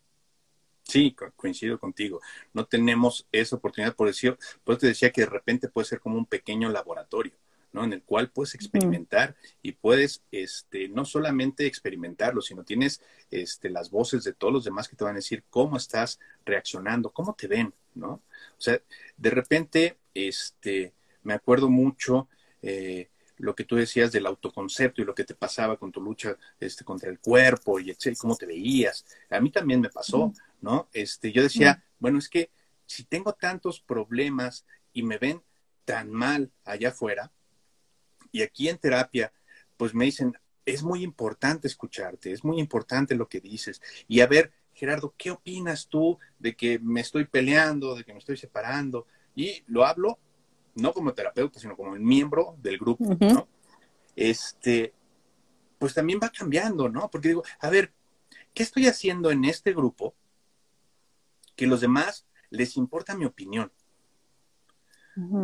[0.83, 2.19] Sí, coincido contigo.
[2.53, 6.17] No tenemos esa oportunidad, por decir, pues te decía que de repente puede ser como
[6.17, 7.33] un pequeño laboratorio
[7.73, 7.83] ¿no?
[7.83, 13.89] En el cual puedes experimentar y puedes, este, no solamente experimentarlo, sino tienes, este, las
[13.89, 17.47] voces de todos los demás que te van a decir cómo estás reaccionando, cómo te
[17.47, 18.21] ven, ¿no?
[18.57, 18.79] O sea,
[19.17, 20.93] de repente, este,
[21.23, 22.29] me acuerdo mucho,
[22.63, 26.37] eh, lo que tú decías del autoconcepto y lo que te pasaba con tu lucha
[26.59, 29.05] este, contra el cuerpo y etcétera, cómo te veías.
[29.29, 30.87] A mí también me pasó, ¿no?
[30.93, 32.49] Este, yo decía, bueno, es que
[32.85, 35.41] si tengo tantos problemas y me ven
[35.85, 37.31] tan mal allá afuera,
[38.31, 39.31] y aquí en terapia,
[39.77, 40.33] pues me dicen,
[40.65, 43.81] es muy importante escucharte, es muy importante lo que dices.
[44.07, 48.19] Y a ver, Gerardo, ¿qué opinas tú de que me estoy peleando, de que me
[48.19, 49.05] estoy separando?
[49.35, 50.17] Y lo hablo
[50.75, 53.47] no como terapeuta, sino como miembro del grupo, ¿no?
[54.15, 54.93] Este,
[55.77, 57.09] pues también va cambiando, ¿no?
[57.09, 57.93] Porque digo, a ver,
[58.53, 60.15] ¿qué estoy haciendo en este grupo
[61.55, 63.71] que los demás les importa mi opinión?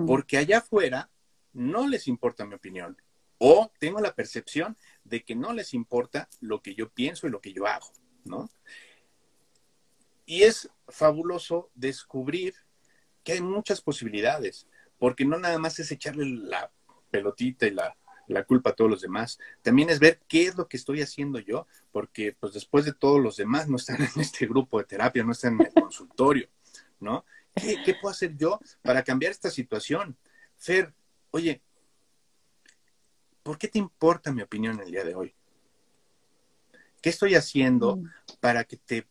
[0.08, 1.10] Porque allá afuera
[1.54, 2.98] no les importa mi opinión
[3.40, 7.42] o tengo la percepción de que no les importa lo que yo pienso y lo
[7.42, 7.88] que yo hago,
[8.26, 8.50] ¿no?
[10.26, 12.54] Y es fabuloso descubrir
[13.24, 14.68] que hay muchas posibilidades,
[15.00, 16.72] porque no nada más es echarle la
[17.10, 19.40] pelotita y la, la culpa a todos los demás.
[19.62, 23.20] También es ver qué es lo que estoy haciendo yo, porque pues después de todos
[23.20, 26.48] los demás no están en este grupo de terapia, no están en el consultorio,
[27.00, 27.26] ¿no?
[27.56, 30.16] ¿Qué, qué puedo hacer yo para cambiar esta situación?
[30.58, 30.94] Fer,
[31.32, 31.62] oye,
[33.44, 35.34] ¿por qué te importa mi opinión el día de hoy?
[37.02, 38.10] ¿Qué estoy haciendo mm.
[38.40, 39.08] para que te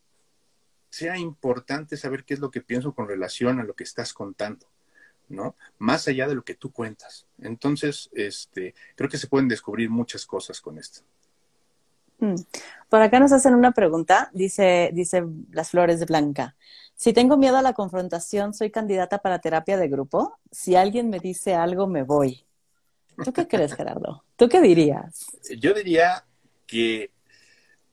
[0.91, 4.67] sea importante saber qué es lo que pienso con relación a lo que estás contando?
[5.29, 5.57] ¿No?
[5.79, 7.27] Más allá de lo que tú cuentas.
[7.41, 11.01] Entonces, este, creo que se pueden descubrir muchas cosas con esto.
[12.19, 12.35] Mm.
[12.89, 16.57] Por acá nos hacen una pregunta, dice, dice Las Flores de Blanca.
[16.95, 20.39] Si tengo miedo a la confrontación, soy candidata para terapia de grupo.
[20.51, 22.45] Si alguien me dice algo, me voy.
[23.25, 24.25] ¿Tú qué crees, Gerardo?
[24.37, 25.27] ¿Tú qué dirías?
[25.59, 26.25] Yo diría
[26.67, 27.13] que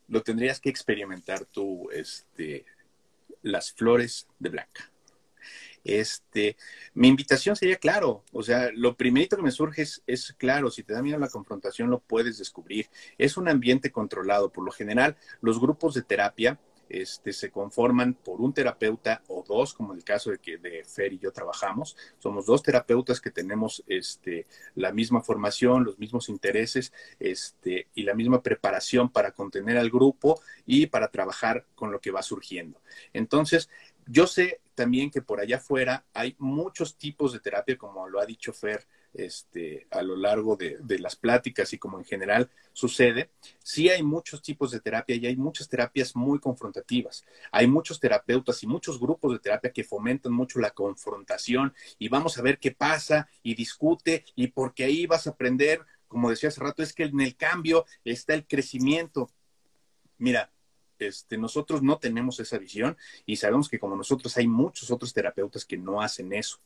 [0.07, 2.65] lo tendrías que experimentar tú, este,
[3.41, 4.91] las flores de Blanca.
[5.85, 6.57] Este,
[6.95, 10.93] mi invitación sería claro, o sea, lo primerito que me surge es, claro, si te
[10.93, 12.89] da miedo la confrontación lo puedes descubrir.
[13.19, 14.51] Es un ambiente controlado.
[14.51, 19.75] Por lo general, los grupos de terapia este, se conforman por un terapeuta o dos,
[19.75, 21.95] como el caso de que de Fer y yo trabajamos.
[22.17, 28.15] Somos dos terapeutas que tenemos este, la misma formación, los mismos intereses este, y la
[28.15, 32.81] misma preparación para contener al grupo y para trabajar con lo que va surgiendo.
[33.13, 33.69] Entonces,
[34.07, 38.25] yo sé también que por allá afuera hay muchos tipos de terapia, como lo ha
[38.25, 43.31] dicho Fer, este, a lo largo de, las pláticas y como en general sucede,
[43.63, 47.25] sí hay muchos tipos de terapia y hay muchas terapias muy confrontativas.
[47.51, 52.37] Hay muchos terapeutas y muchos grupos de terapia que fomentan mucho la confrontación y vamos
[52.37, 56.61] a ver qué pasa y discute y porque ahí vas a aprender, como decía hace
[56.61, 59.29] rato, es que en el cambio está el crecimiento.
[60.17, 60.51] Mira,
[60.99, 65.65] este, nosotros no tenemos esa visión y sabemos que como nosotros hay muchos otros terapeutas
[65.65, 66.59] que no hacen eso.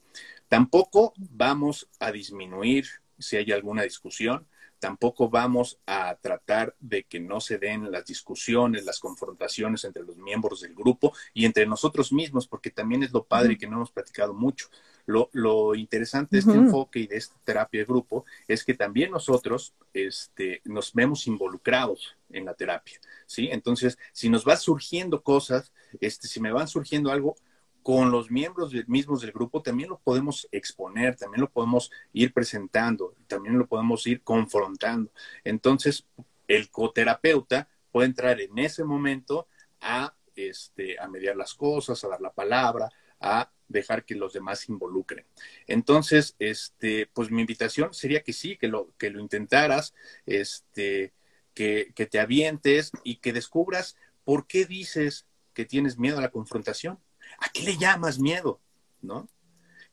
[0.47, 2.87] Tampoco vamos a disminuir
[3.17, 4.47] si hay alguna discusión,
[4.79, 10.17] tampoco vamos a tratar de que no se den las discusiones, las confrontaciones entre los
[10.17, 13.91] miembros del grupo y entre nosotros mismos, porque también es lo padre que no hemos
[13.91, 14.67] platicado mucho.
[15.05, 19.73] Lo, interesante de este enfoque y de esta terapia de grupo es que también nosotros
[19.91, 23.49] este, nos vemos involucrados en la terapia, ¿sí?
[23.51, 27.35] Entonces, si nos va surgiendo cosas, este, si me van surgiendo algo,
[27.83, 33.15] con los miembros mismos del grupo también lo podemos exponer, también lo podemos ir presentando,
[33.27, 35.11] también lo podemos ir confrontando.
[35.43, 36.05] Entonces,
[36.47, 39.47] el coterapeuta puede entrar en ese momento
[39.79, 42.89] a, este, a mediar las cosas, a dar la palabra,
[43.19, 45.25] a dejar que los demás se involucren.
[45.67, 49.93] Entonces, este, pues mi invitación sería que sí, que lo, que lo intentaras,
[50.25, 51.13] este,
[51.53, 56.31] que, que te avientes y que descubras por qué dices que tienes miedo a la
[56.31, 56.99] confrontación.
[57.41, 58.59] ¿A qué le llamas miedo?
[59.01, 59.27] ¿No?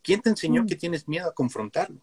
[0.03, 0.67] ¿Quién te enseñó mm.
[0.67, 2.01] que tienes miedo a confrontarlo?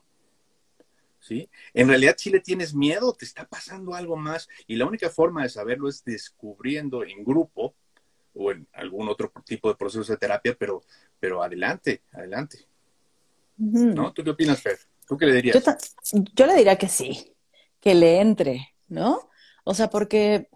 [1.20, 1.50] ¿Sí?
[1.74, 5.44] En realidad, si le tienes miedo, te está pasando algo más y la única forma
[5.44, 7.76] de saberlo es descubriendo en grupo
[8.36, 10.84] o en algún otro tipo de proceso de terapia, pero,
[11.20, 12.68] pero adelante, adelante.
[13.58, 14.12] ¿No?
[14.12, 14.78] ¿Tú qué opinas, Fer?
[15.08, 15.64] ¿Tú qué le dirías?
[16.12, 17.34] Yo, le diría que sí,
[17.80, 19.30] que le entre, ¿no?
[19.64, 20.50] O sea, porque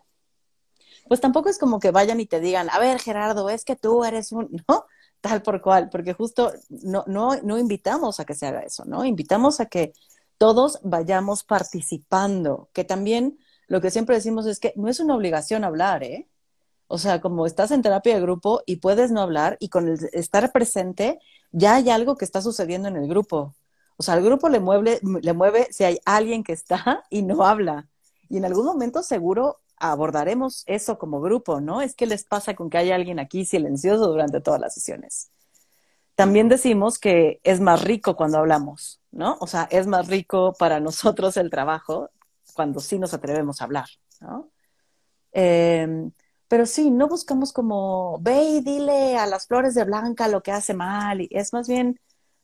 [1.08, 4.04] pues tampoco es como que vayan y te digan, a ver, Gerardo, es que tú
[4.04, 4.86] eres un, ¿no?
[5.22, 9.04] Tal por cual, porque justo no, no, no invitamos a que se haga eso, ¿no?
[9.06, 9.94] Invitamos a que
[10.38, 15.64] todos vayamos participando, que también lo que siempre decimos es que no es una obligación
[15.64, 16.30] hablar, ¿eh?
[16.88, 20.00] O sea, como estás en terapia de grupo y puedes no hablar y con el
[20.14, 21.20] estar presente
[21.52, 23.56] ya hay algo que está sucediendo en el grupo.
[23.98, 27.44] O sea, al grupo le mueve, le mueve si hay alguien que está y no
[27.46, 27.90] habla.
[28.30, 31.82] Y en algún momento seguro abordaremos eso como grupo, ¿no?
[31.82, 35.32] Es que les pasa con que hay alguien aquí silencioso durante todas las sesiones.
[36.16, 39.38] También decimos que es más rico cuando hablamos, ¿no?
[39.40, 42.10] O sea, es más rico para nosotros el trabajo
[42.54, 43.88] cuando sí nos atrevemos a hablar,
[44.20, 44.50] ¿no?
[45.32, 46.10] Eh,
[46.48, 50.52] pero sí, no buscamos como, ve y dile a las flores de blanca lo que
[50.52, 52.00] hace mal, y es más bien,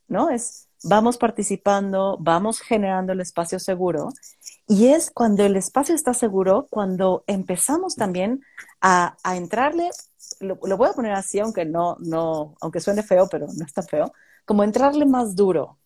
[0.07, 0.29] ¿no?
[0.29, 4.09] Es, vamos participando, vamos generando el espacio seguro,
[4.67, 8.41] y es cuando el espacio está seguro, cuando empezamos también
[8.81, 9.89] a, entrarle,
[10.39, 13.81] lo, lo, voy a poner así, aunque no, no, aunque suene feo, pero no está
[13.81, 14.13] feo,
[14.45, 15.79] como entrarle más duro.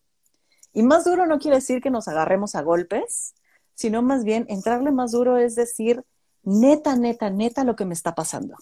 [0.73, 3.33] Y más duro no quiere decir que nos agarremos a golpes,
[3.73, 6.03] sino más bien entrarle más duro es decir,
[6.43, 8.55] neta, neta, neta lo que me está pasando,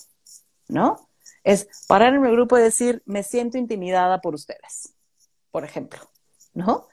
[0.67, 1.09] ¿no?
[1.43, 4.93] Es parar en el grupo y decir, me siento intimidada por ustedes,
[5.51, 5.99] por ejemplo,
[6.55, 6.87] ¿no?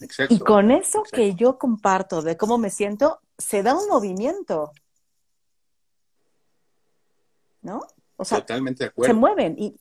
[0.00, 0.34] Exacto.
[0.34, 4.72] Y con eso que yo comparto de cómo me siento, se da un movimiento,
[7.60, 7.82] ¿no?
[8.16, 9.12] O sea, Totalmente de acuerdo.
[9.12, 9.76] Se mueven y...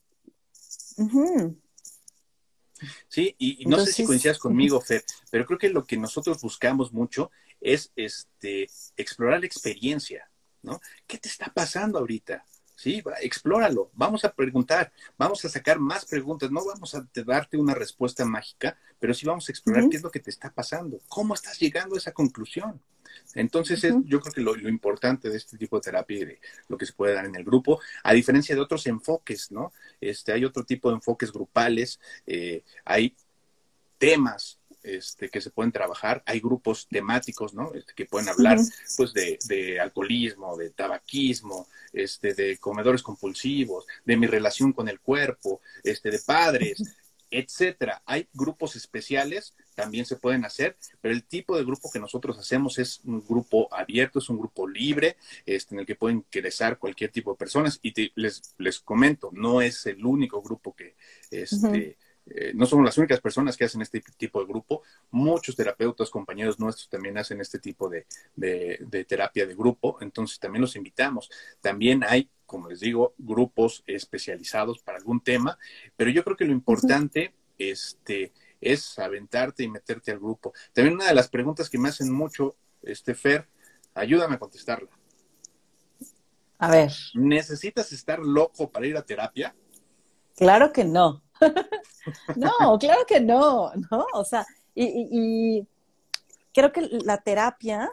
[3.07, 6.93] Sí, y, no sé si coincidas conmigo, Fer, pero creo que lo que nosotros buscamos
[6.93, 10.29] mucho es este, explorar la experiencia,
[10.61, 10.79] ¿no?
[11.05, 12.45] ¿Qué te está pasando ahorita?
[12.79, 17.73] Sí, explóralo, vamos a preguntar, vamos a sacar más preguntas, no vamos a darte una
[17.73, 21.33] respuesta mágica, pero sí vamos a explorar qué es lo que te está pasando, cómo
[21.33, 22.81] estás llegando a esa conclusión.
[23.35, 26.39] Entonces, yo creo que lo, importante de este tipo de terapia y de
[26.69, 29.73] lo que se puede dar en el grupo, a diferencia de otros enfoques, ¿no?
[29.99, 33.13] Este, hay otro tipo de enfoques grupales, eh, hay
[33.97, 36.23] temas este, que se pueden trabajar.
[36.25, 37.73] Hay grupos temáticos, ¿no?
[37.73, 38.59] Este, que pueden hablar,
[38.97, 45.61] pues, de, alcoholismo, de tabaquismo, este, de comedores compulsivos, de mi relación con el cuerpo,
[45.83, 46.81] este, de padres,
[47.31, 48.01] etcétera.
[48.05, 52.79] Hay grupos especiales, también se pueden hacer, pero el tipo de grupo que nosotros hacemos
[52.79, 57.11] es un grupo abierto, es un grupo libre, este, en el que pueden ingresar cualquier
[57.11, 57.79] tipo de personas.
[57.81, 60.95] Y les, les comento, no es el único grupo que
[61.31, 64.84] este, eh, no somos las únicas personas que hacen este tipo de grupo.
[65.12, 68.05] Muchos terapeutas, compañeros nuestros también hacen este tipo de,
[69.08, 69.97] terapia de grupo.
[70.01, 71.29] Entonces también los invitamos.
[71.62, 75.58] También hay, como les digo, grupos especializados para algún tema.
[75.95, 80.53] Pero yo creo que lo importante este, es aventarte y meterte al grupo.
[80.73, 83.47] También una de las preguntas que me hacen mucho, este Fer,
[83.93, 84.89] ayúdame a contestarla.
[86.60, 86.91] A ver.
[87.13, 89.55] ¿Necesitas estar loco para ir a terapia?
[90.36, 91.23] Claro que no.
[92.36, 94.06] No, claro que no, ¿no?
[94.13, 95.67] O sea, y,
[96.54, 97.91] creo que la terapia,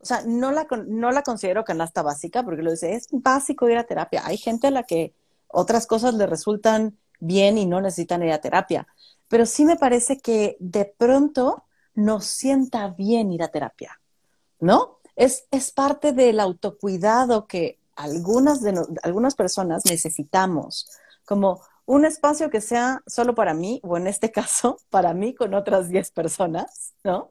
[0.00, 3.78] o sea, no la, no la considero canasta básica, porque lo dice, es básico ir
[3.78, 4.22] a terapia.
[4.24, 5.14] Hay gente a la que
[5.48, 8.86] otras cosas le resultan bien y no necesitan ir a terapia.
[9.28, 11.64] Pero sí me parece que de pronto
[11.94, 14.00] nos sienta bien ir a terapia,
[14.60, 14.98] ¿no?
[15.14, 20.88] Es, es parte del autocuidado que algunas, de algunas personas necesitamos,
[21.24, 25.52] como un espacio que sea solo para mí, o en este caso, para mí con
[25.52, 27.30] otras 10 personas, ¿no?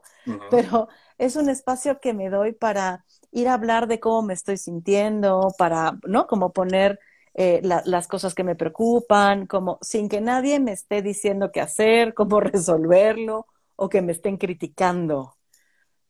[0.50, 4.56] Pero es un espacio que me doy para ir a hablar de cómo me estoy
[4.56, 6.28] sintiendo, para, ¿no?
[6.28, 7.00] Como poner
[7.34, 12.14] eh, las cosas que me preocupan, como sin que nadie me esté diciendo qué hacer,
[12.14, 15.36] cómo resolverlo, o que me estén criticando.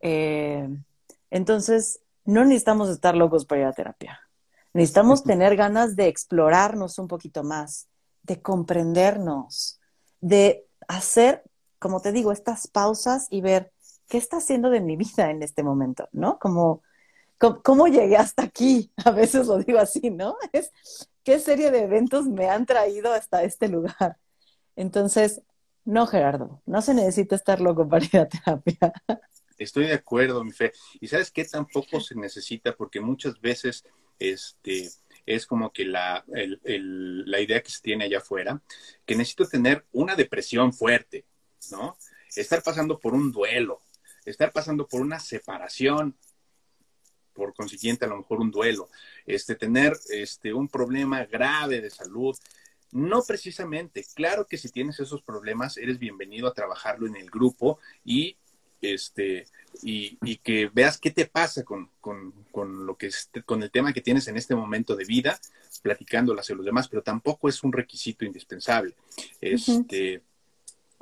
[0.01, 0.69] Eh,
[1.31, 4.21] entonces, no necesitamos estar locos para ir a terapia.
[4.75, 7.89] Necesitamos tener ganas de explorarnos un poquito más
[8.23, 9.81] de comprendernos,
[10.21, 11.43] de hacer,
[11.79, 13.73] como te digo, estas pausas y ver
[14.09, 16.39] qué está haciendo de mi vida en este momento, ¿no?
[16.39, 16.83] Como,
[17.39, 18.93] ¿cómo, llegué hasta aquí?
[19.05, 20.37] A veces lo digo así, ¿no?
[20.53, 20.71] Es
[21.25, 24.19] qué serie de eventos me han traído hasta este lugar.
[24.77, 25.43] Entonces,
[25.85, 28.93] no, Gerardo, no se necesita estar loco para ir a terapia.
[29.59, 30.73] Estoy de acuerdo, mi fe.
[31.01, 33.85] Y sabes qué tampoco se necesita porque muchas veces,
[34.19, 34.91] este,
[35.27, 38.61] es como que la, la idea que se tiene allá afuera,
[39.07, 41.25] que necesito tener una depresión fuerte,
[41.71, 41.97] ¿no?
[42.35, 43.81] Estar pasando por un duelo,
[44.25, 46.17] estar pasando por una separación,
[47.33, 48.89] por consiguiente a lo mejor un duelo,
[49.27, 52.37] este, tener este, un problema grave de salud.
[52.91, 57.79] No precisamente, claro que si tienes esos problemas, eres bienvenido a trabajarlo en el grupo
[58.05, 58.37] y
[58.83, 59.47] este,
[59.83, 61.89] y, que veas qué te pasa con,
[62.87, 63.11] lo que
[63.47, 65.41] con el tema que tienes en este momento de vida,
[65.83, 68.95] platicándolo hacia los demás, pero tampoco es un requisito indispensable.
[69.41, 70.23] Este,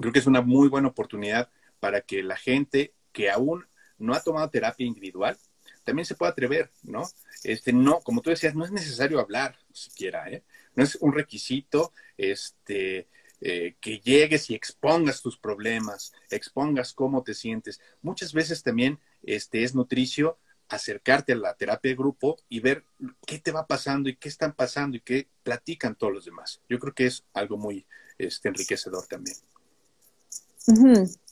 [0.01, 3.67] Creo que es una muy buena oportunidad para que la gente que aún
[3.99, 5.37] no ha tomado terapia individual
[5.85, 7.09] también se pueda atrever, ¿no?
[7.45, 10.43] Este, no, como tú decías, no es necesario hablar siquiera, ¿eh?
[10.75, 13.09] No es un requisito, este,
[13.41, 17.81] eh, que llegues y expongas tus problemas, expongas cómo te sientes.
[18.03, 22.85] Muchas veces también este, es nutricio acercarte a la terapia de grupo y ver
[23.27, 26.61] qué te va pasando y qué están pasando y qué platican todos los demás.
[26.69, 27.87] Yo creo que es algo muy
[28.19, 29.37] este, enriquecedor también.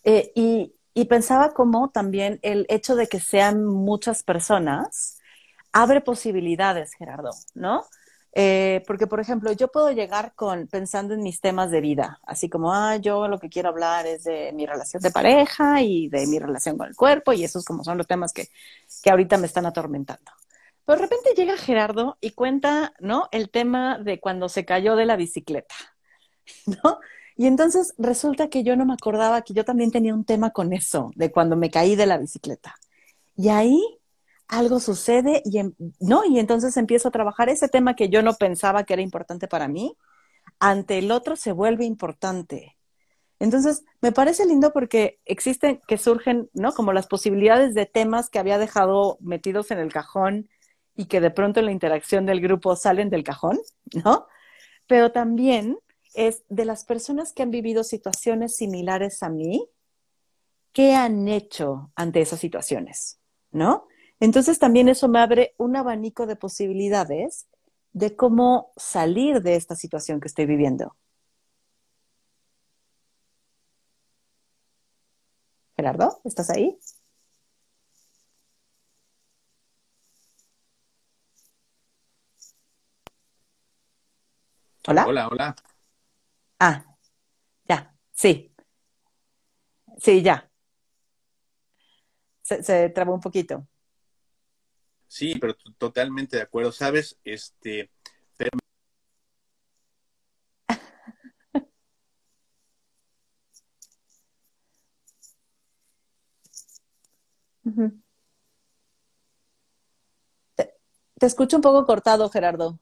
[0.03, 5.18] Eh, y, y pensaba como también el hecho de que sean muchas personas
[5.73, 7.85] abre posibilidades, Gerardo, ¿no?
[8.40, 12.48] Eh, porque, por ejemplo, yo puedo llegar con pensando en mis temas de vida, así
[12.48, 16.25] como, ah, yo lo que quiero hablar es de mi relación de pareja y de
[16.29, 18.46] mi relación con el cuerpo, y esos como son los temas que,
[19.02, 20.31] que ahorita me están atormentando.
[20.85, 23.29] Pero de repente llega Gerardo y cuenta, ¿no?
[23.33, 25.75] El tema de cuando se cayó de la bicicleta,
[26.85, 27.00] ¿no?
[27.37, 30.73] Y entonces resulta que yo no me acordaba que yo también tenía un tema con
[30.73, 32.77] eso, de cuando me caí de la bicicleta.
[33.37, 33.98] Y ahí
[34.49, 36.25] algo sucede y, em, ¿no?
[36.25, 39.69] y entonces empiezo a trabajar ese tema que yo no pensaba que era importante para
[39.69, 39.96] mí,
[40.59, 42.77] ante el otro se vuelve importante.
[43.38, 46.73] Entonces, me parece lindo porque existen, que surgen, ¿no?
[46.73, 50.49] Como las posibilidades de temas que había dejado metidos en el cajón
[50.96, 53.61] y que de pronto en la interacción del grupo salen del cajón,
[54.05, 54.27] ¿no?
[54.88, 55.79] Pero también
[56.15, 59.69] es de las personas que han vivido situaciones similares a mí,
[60.73, 63.21] qué han hecho ante esas situaciones,
[63.53, 63.87] ¿no?
[64.21, 67.46] Entonces también eso me abre un abanico de posibilidades
[67.92, 70.96] de cómo salir de esta situación que estoy viviendo.
[75.77, 76.79] Gerardo, ¿estás ahí?
[84.88, 85.06] Hola.
[85.06, 85.54] Hola, hola.
[86.60, 86.85] Ah,
[87.69, 88.54] ya, sí.
[89.98, 90.50] Sí, ya.
[92.42, 93.66] Se, se trabó un poquito.
[95.09, 96.71] Sí, pero totalmente de acuerdo.
[96.73, 97.90] Sabes, este,
[110.56, 110.75] te,
[111.19, 112.79] te escucho un poco cortado, Gerardo.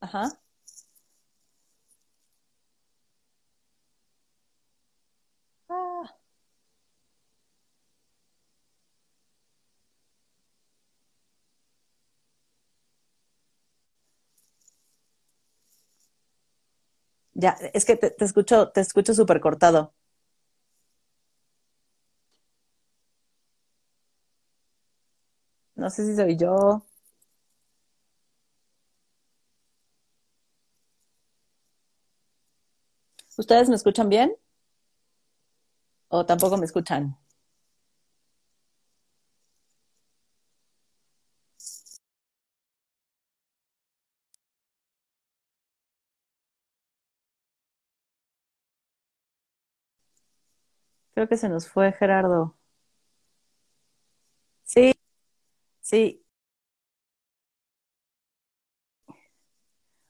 [0.00, 0.40] Ajá.
[5.68, 6.16] Ah,
[17.36, 19.94] ya, es que te, te escucho, te escucho súper cortado.
[25.76, 26.82] No sé si soy yo.
[33.38, 34.34] ¿Ustedes me escuchan bien
[36.08, 37.16] o tampoco me escuchan?
[51.16, 52.56] Creo que se nos fue Gerardo.
[54.64, 54.92] Sí,
[55.80, 56.24] sí.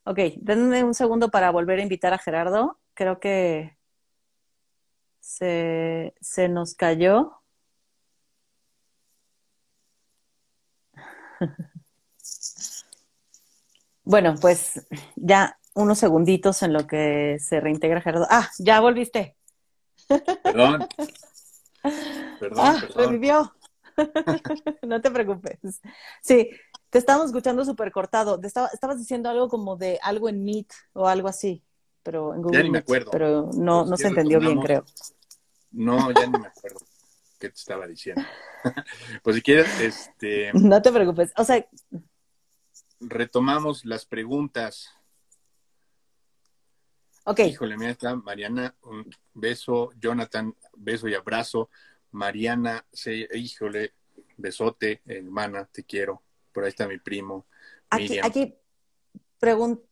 [0.04, 2.78] Ok, denme un segundo para volver a invitar a Gerardo.
[2.94, 3.76] Creo que
[5.20, 7.42] se, se nos cayó.
[14.04, 14.86] Bueno, pues
[15.16, 18.26] ya unos segunditos en lo que se reintegra Gerardo.
[18.30, 19.36] Ah, ya volviste.
[20.08, 20.88] Perdón,
[22.40, 23.04] perdón, Ah, perdón.
[23.06, 23.52] revivió.
[24.82, 25.58] No te preocupes.
[26.22, 26.50] Sí,
[26.90, 28.38] te estábamos escuchando súper cortado.
[28.38, 31.62] Te estaba- estabas diciendo algo como de algo en Meet o algo así,
[32.02, 33.10] pero en Ya Google ni me acuerdo.
[33.10, 34.84] pero no, no se entendió bien, creo.
[35.72, 36.78] No, ya ni me acuerdo
[37.38, 38.22] qué te estaba diciendo.
[39.22, 41.32] Pues si quieres, este, No te preocupes.
[41.36, 41.64] O sea,
[43.00, 44.90] retomamos las preguntas.
[47.26, 51.68] Ok, Híjole, mira, está Mariana, un beso, Jonathan, beso y abrazo.
[52.12, 53.92] Mariana, se, híjole,
[54.36, 56.22] besote, hermana, te quiero.
[56.52, 57.46] Por ahí está mi primo,
[57.90, 58.54] aquí, aquí
[59.40, 59.82] pregun-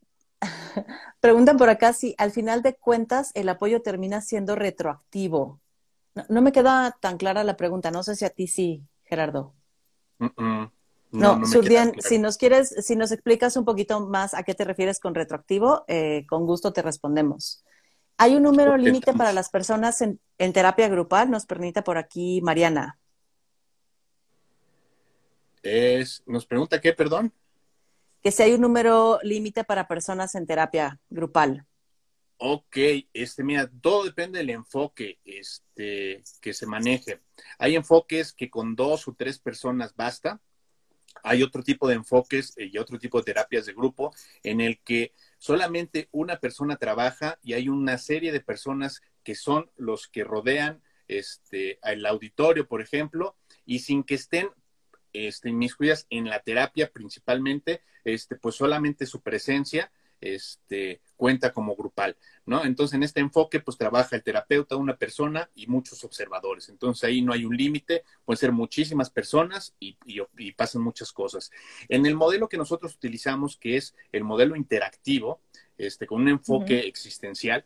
[1.21, 5.61] preguntan por acá si al final de cuentas el apoyo termina siendo retroactivo.
[6.15, 7.91] No, no me queda tan clara la pregunta.
[7.91, 9.55] No sé si a ti sí, Gerardo.
[10.19, 10.71] Mm, mm.
[11.15, 12.09] No, no Surdian, claro.
[12.09, 15.85] si nos quieres, si nos explicas un poquito más a qué te refieres con retroactivo,
[15.87, 17.65] eh, con gusto te respondemos.
[18.17, 22.41] Hay un número límite para las personas en, en terapia grupal, nos permite por aquí
[22.43, 22.99] Mariana.
[25.63, 27.33] Es, nos pregunta qué, perdón.
[28.21, 31.65] Que si hay un número límite para personas en terapia grupal.
[32.39, 32.77] Ok,
[33.13, 37.21] este, mira, todo depende del enfoque este, que se maneje.
[37.59, 40.41] Hay enfoques que con dos o tres personas basta.
[41.23, 45.13] Hay otro tipo de enfoques y otro tipo de terapias de grupo en el que
[45.39, 50.83] solamente una persona trabaja y hay una serie de personas que son los que rodean
[51.09, 54.49] este, el auditorio, por ejemplo, y sin que estén
[55.13, 59.91] este, inmiscuidas en la terapia principalmente, este, pues solamente su presencia
[60.25, 62.17] este, cuenta como grupal,
[62.47, 62.65] ¿no?
[62.65, 66.71] Entonces, en este enfoque, pues trabaja el terapeuta, una persona y muchos observadores.
[66.71, 71.13] Entonces, ahí no hay un límite, pueden ser muchísimas personas y, y, y, pasan muchas
[71.13, 71.51] cosas.
[71.89, 75.41] En el modelo que nosotros utilizamos, que es el modelo interactivo,
[75.77, 76.89] este, con un enfoque uh -huh.
[76.89, 77.65] existencial,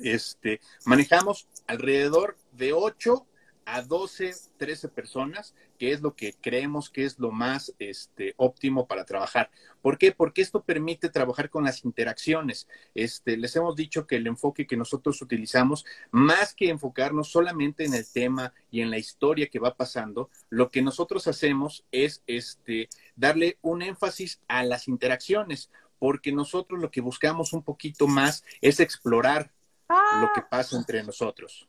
[0.00, 3.24] este, manejamos alrededor de 8
[3.68, 8.86] a 12, 13 personas, que es lo que creemos que es lo más este, óptimo
[8.86, 9.50] para trabajar.
[9.82, 10.10] ¿Por qué?
[10.10, 12.66] Porque esto permite trabajar con las interacciones.
[12.94, 17.92] Este, les hemos dicho que el enfoque que nosotros utilizamos, más que enfocarnos solamente en
[17.92, 22.88] el tema y en la historia que va pasando, lo que nosotros hacemos es este,
[23.16, 28.80] darle un énfasis a las interacciones, porque nosotros lo que buscamos un poquito más es
[28.80, 29.52] explorar
[29.90, 30.20] ah.
[30.22, 31.68] lo que pasa entre nosotros.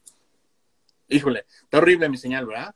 [1.09, 2.73] Híjole, está horrible mi señal, ¿verdad?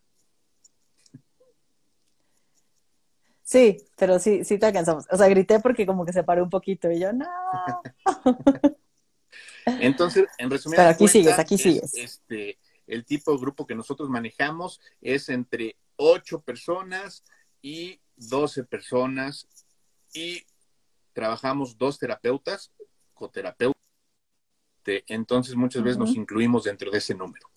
[3.44, 5.06] Sí, pero sí, sí te alcanzamos.
[5.12, 7.28] O sea, grité porque como que se paró un poquito y yo, no.
[9.66, 11.94] Entonces, en resumen, pero aquí sigues, aquí es, sigues.
[11.94, 12.58] Este,
[12.88, 17.24] el tipo de grupo que nosotros manejamos es entre 8 personas
[17.62, 19.48] y 12 personas
[20.14, 20.44] y
[21.14, 22.72] trabajamos dos terapeutas,
[23.14, 23.82] coterapeutas.
[24.86, 27.53] Entonces muchas veces nos incluimos dentro de ese número.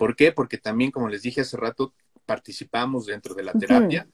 [0.00, 0.32] ¿Por qué?
[0.32, 1.92] Porque también, como les dije hace rato,
[2.24, 4.08] participamos dentro de la terapia,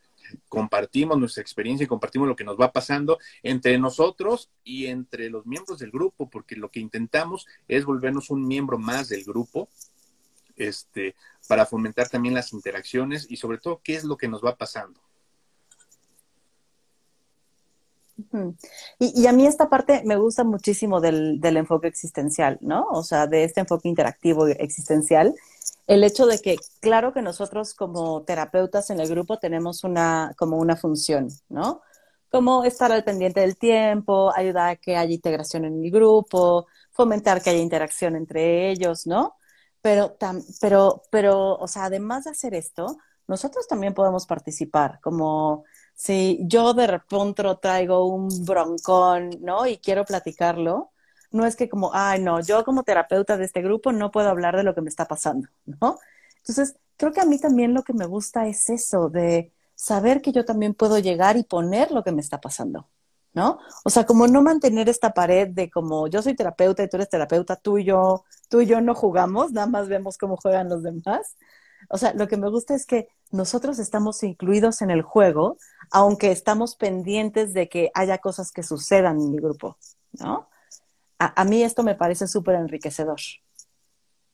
[0.49, 5.47] compartimos nuestra experiencia y compartimos lo que nos va pasando entre nosotros y entre los
[5.47, 9.69] miembros del grupo, porque lo que intentamos es volvernos un miembro más del grupo,
[10.57, 11.15] este,
[11.47, 15.01] para fomentar también las interacciones y sobre todo qué es lo que nos va pasando.
[18.99, 22.87] Y, y, a mí esta parte me gusta muchísimo del, del, enfoque existencial, ¿no?
[22.91, 25.35] O sea, de este enfoque interactivo existencial,
[25.87, 30.59] el hecho de que, claro que nosotros como terapeutas en el grupo tenemos una, como
[30.59, 31.83] una función, ¿no?
[32.31, 37.43] Como estar al pendiente del tiempo, ayudar a que haya integración en el grupo, fomentar
[37.43, 39.37] que haya interacción entre ellos, ¿no?
[39.81, 40.17] Pero,
[40.61, 45.65] pero, pero, o sea, además de hacer esto, nosotros también podemos participar, como
[45.95, 49.67] si yo de repente traigo un broncón, ¿no?
[49.67, 50.93] Y quiero platicarlo,
[51.31, 54.57] no es que como, ay, no, yo como terapeuta de este grupo no puedo hablar
[54.57, 55.99] de lo que me está pasando, ¿no?
[56.39, 60.33] Entonces, creo que a mí también lo que me gusta es eso, de saber que
[60.33, 62.89] yo también puedo llegar y poner lo que me está pasando,
[63.35, 63.59] ¿no?
[63.85, 67.11] O sea, como no mantener esta pared de como yo soy terapeuta y tú eres
[67.11, 70.83] terapeuta, tú y yo, tú y yo no jugamos, nada más vemos cómo juegan los
[70.83, 71.37] demás.
[71.91, 75.59] O sea, lo que me gusta es que nosotros estamos incluidos en el juego,
[75.91, 79.77] aunque estamos pendientes de que haya cosas que sucedan en mi grupo,
[80.13, 80.49] ¿no?
[81.19, 83.21] A, mí esto me parece súper enriquecedor.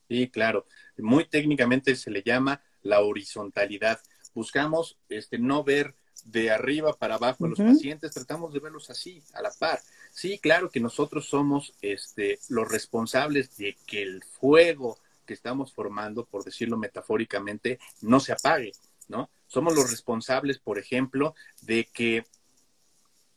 [0.07, 0.65] Sí, claro.
[0.97, 3.99] Muy técnicamente se le llama la horizontalidad.
[4.33, 9.21] Buscamos este, no ver de arriba para abajo a los pacientes, tratamos de verlos así,
[9.33, 9.79] a la par.
[10.11, 16.25] Sí, claro que nosotros somos este, los responsables de que el fuego que estamos formando,
[16.25, 18.73] por decirlo metafóricamente, no se apague,
[19.07, 19.29] ¿no?
[19.47, 22.25] Somos los responsables, por ejemplo, de que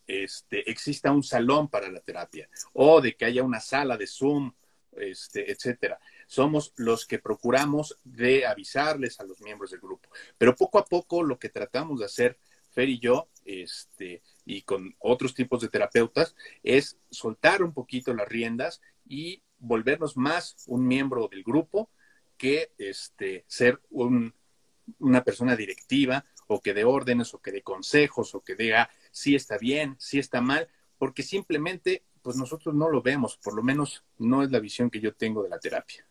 [0.06, 4.52] este, exista un salón para la terapia o de que haya una sala de Zoom,
[4.96, 5.98] este, etcétera.
[6.26, 10.08] Somos los que procuramos de avisarles a los miembros del grupo.
[10.38, 12.38] Pero poco a poco lo que tratamos de hacer,
[12.70, 18.28] Fer y yo, este, y con otros tipos de terapeutas, es soltar un poquito las
[18.28, 21.90] riendas y volvernos más un miembro del grupo
[22.36, 28.42] que este, ser una persona directiva o que dé órdenes o que dé consejos o
[28.42, 33.38] que diga si está bien, si está mal, porque simplemente pues nosotros no lo vemos,
[33.38, 36.06] por lo menos no es la visión que yo tengo de la terapia.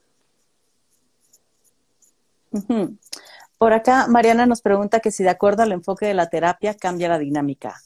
[3.60, 7.08] Por acá, Mariana nos pregunta que si de acuerdo al enfoque de la terapia cambia
[7.08, 7.80] la dinámica.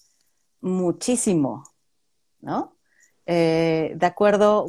[0.61, 1.63] Muchísimo,
[2.39, 2.77] ¿no?
[3.25, 4.67] Eh, de acuerdo,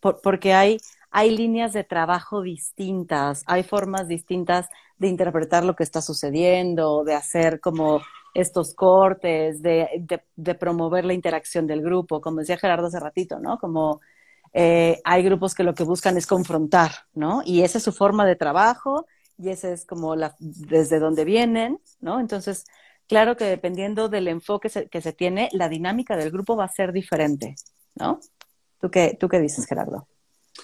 [0.00, 0.78] porque hay,
[1.12, 7.14] hay líneas de trabajo distintas, hay formas distintas de interpretar lo que está sucediendo, de
[7.14, 8.00] hacer como
[8.34, 9.88] estos cortes, de,
[10.36, 13.58] de, promover la interacción del grupo, como decía Gerardo hace ratito, ¿no?
[13.58, 14.00] Como
[14.52, 17.42] eh, hay grupos que lo que buscan es confrontar, ¿no?
[17.44, 19.06] Y esa es su forma de trabajo
[19.38, 22.20] y ese es como la, desde donde vienen, ¿no?
[22.20, 22.64] Entonces,
[23.06, 26.92] claro que dependiendo del enfoque que se tiene, la dinámica del grupo va a ser
[26.92, 27.56] diferente,
[27.94, 28.20] ¿no?
[28.80, 30.08] ¿Tú qué, tú qué dices, Gerardo?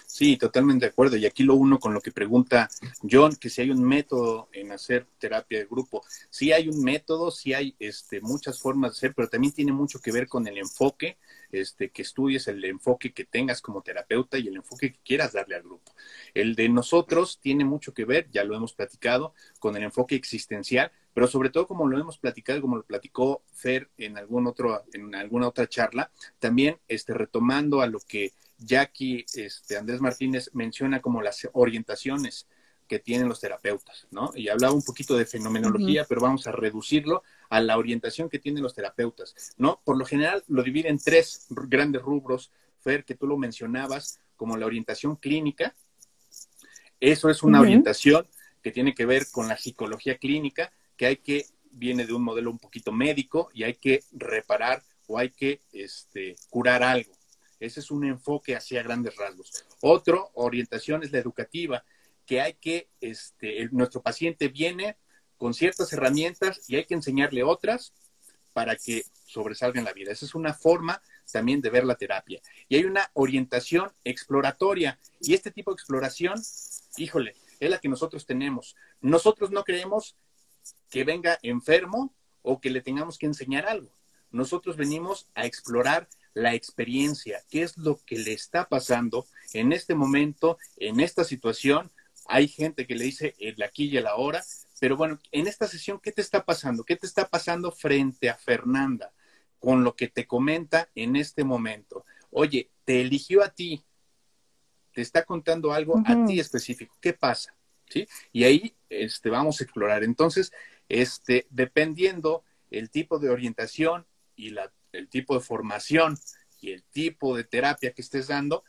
[0.06, 1.16] Sí, totalmente de acuerdo.
[1.16, 2.68] Y aquí lo uno con lo que pregunta
[3.08, 6.02] John, que si hay un método en hacer terapia de grupo.
[6.30, 10.00] Sí hay un método, sí hay este, muchas formas de hacer, pero también tiene mucho
[10.00, 11.18] que ver con el enfoque
[11.52, 15.56] este, que estudies, el enfoque que tengas como terapeuta y el enfoque que quieras darle
[15.56, 15.92] al grupo.
[16.34, 20.92] El de nosotros tiene mucho que ver, ya lo hemos platicado, con el enfoque existencial,
[21.14, 25.14] pero sobre todo como lo hemos platicado, como lo platicó Fer en algún otro, en
[25.14, 31.22] alguna otra charla, también este, retomando a lo que Jackie este, Andrés Martínez menciona como
[31.22, 32.46] las orientaciones
[32.88, 34.32] que tienen los terapeutas, ¿no?
[34.34, 38.62] Y hablaba un poquito de fenomenología, pero vamos a reducirlo a la orientación que tienen
[38.62, 39.80] los terapeutas, ¿no?
[39.84, 42.50] Por lo general lo divide en tres grandes rubros,
[42.80, 45.74] Fer, que tú lo mencionabas, como la orientación clínica.
[46.98, 48.26] Eso es una orientación
[48.62, 52.50] que tiene que ver con la psicología clínica, que hay que, viene de un modelo
[52.50, 57.17] un poquito médico y hay que reparar o hay que este, curar algo.
[57.60, 59.64] Ese es un enfoque hacia grandes rasgos.
[59.80, 61.84] Otro orientación es la educativa,
[62.26, 64.96] que hay que, este, nuestro paciente viene
[65.36, 67.92] con ciertas herramientas y hay que enseñarle otras
[68.52, 70.12] para que sobresalga en la vida.
[70.12, 71.00] Esa es una forma
[71.30, 72.40] también de ver la terapia.
[72.68, 74.98] Y hay una orientación exploratoria.
[75.20, 76.40] Y este tipo de exploración,
[76.96, 78.76] híjole, es la que nosotros tenemos.
[79.00, 80.16] Nosotros no creemos
[80.90, 83.90] que venga enfermo o que le tengamos que enseñar algo.
[84.30, 89.94] Nosotros venimos a explorar la experiencia, qué es lo que le está pasando en este
[89.94, 91.90] momento, en esta situación,
[92.26, 94.44] hay gente que le dice el aquí y el ahora,
[94.80, 96.84] pero bueno, en esta sesión, ¿qué te está pasando?
[96.84, 99.12] ¿Qué te está pasando frente a Fernanda
[99.58, 102.04] con lo que te comenta en este momento?
[102.30, 103.82] Oye, te eligió a ti,
[104.92, 106.96] te está contando algo a ti específico.
[107.00, 107.54] ¿Qué pasa?
[107.88, 108.06] ¿Sí?
[108.32, 110.04] Y ahí este, vamos a explorar.
[110.04, 110.52] Entonces,
[110.88, 114.06] este, dependiendo el tipo de orientación
[114.36, 116.16] y la, el tipo de formación
[116.60, 118.64] y el tipo de terapia que estés dando,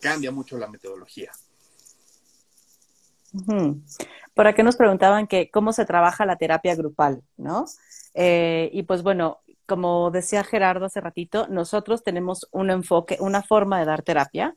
[0.00, 1.32] cambia mucho la metodología.
[4.34, 7.64] Por aquí nos preguntaban que cómo se trabaja la terapia grupal, ¿no?
[8.14, 13.78] Eh, y pues bueno, como decía Gerardo hace ratito, nosotros tenemos un enfoque, una forma
[13.78, 14.54] de dar terapia,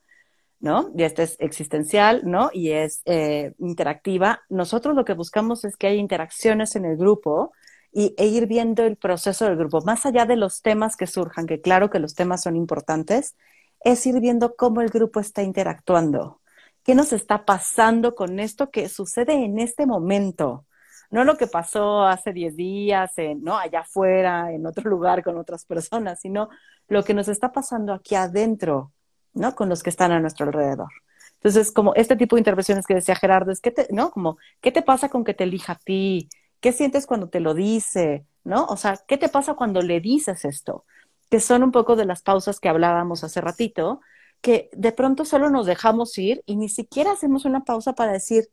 [0.59, 0.91] ¿no?
[0.95, 2.49] Y esta es existencial, ¿no?
[2.51, 4.41] Y es eh, interactiva.
[4.49, 7.53] Nosotros lo que buscamos es que haya interacciones en el grupo
[7.95, 11.47] y, e ir viendo el proceso del grupo, más allá de los temas que surjan,
[11.47, 13.37] que claro que los temas son importantes,
[13.79, 16.41] es ir viendo cómo el grupo está interactuando,
[16.83, 20.65] qué nos está pasando con esto que sucede en este momento.
[21.09, 23.57] No lo que pasó hace 10 días, ¿no?
[23.57, 26.49] allá afuera, en otro lugar con otras personas, sino
[26.89, 28.91] lo que nos está pasando aquí adentro,
[29.33, 29.55] ¿no?
[29.55, 30.89] Con los que están a nuestro alrededor.
[31.35, 34.11] Entonces, como este tipo de intervenciones que decía Gerardo, es que te, ¿no?
[34.11, 36.27] Como, ¿qué te pasa con que te elija a ti?
[36.59, 38.25] ¿Qué sientes cuando te lo dice?
[38.43, 38.65] ¿No?
[38.65, 40.85] O sea, ¿qué te pasa cuando le dices esto?
[41.29, 44.01] Que son un poco de las pausas que hablábamos hace ratito,
[44.41, 48.49] que de pronto solo nos dejamos ir y ni siquiera hacemos una pausa para decir,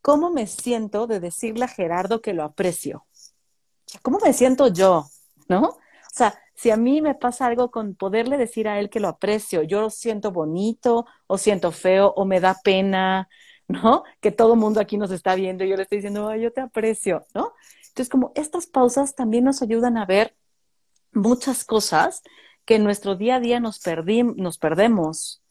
[0.00, 3.06] ¿cómo me siento de decirle a Gerardo que lo aprecio?
[4.02, 5.06] ¿Cómo me siento yo?
[5.48, 5.60] ¿No?
[5.62, 5.78] O
[6.12, 9.62] sea, si a mí me pasa algo con poderle decir a él que lo aprecio,
[9.62, 13.28] yo lo siento bonito o siento feo o me da pena,
[13.68, 14.04] ¿no?
[14.20, 17.26] Que todo mundo aquí nos está viendo y yo le estoy diciendo, yo te aprecio,
[17.34, 17.52] ¿no?
[17.88, 20.36] Entonces, como estas pausas también nos ayudan a ver
[21.12, 22.22] muchas cosas
[22.64, 23.80] que en nuestro día a día nos,
[24.36, 25.42] nos perdemos,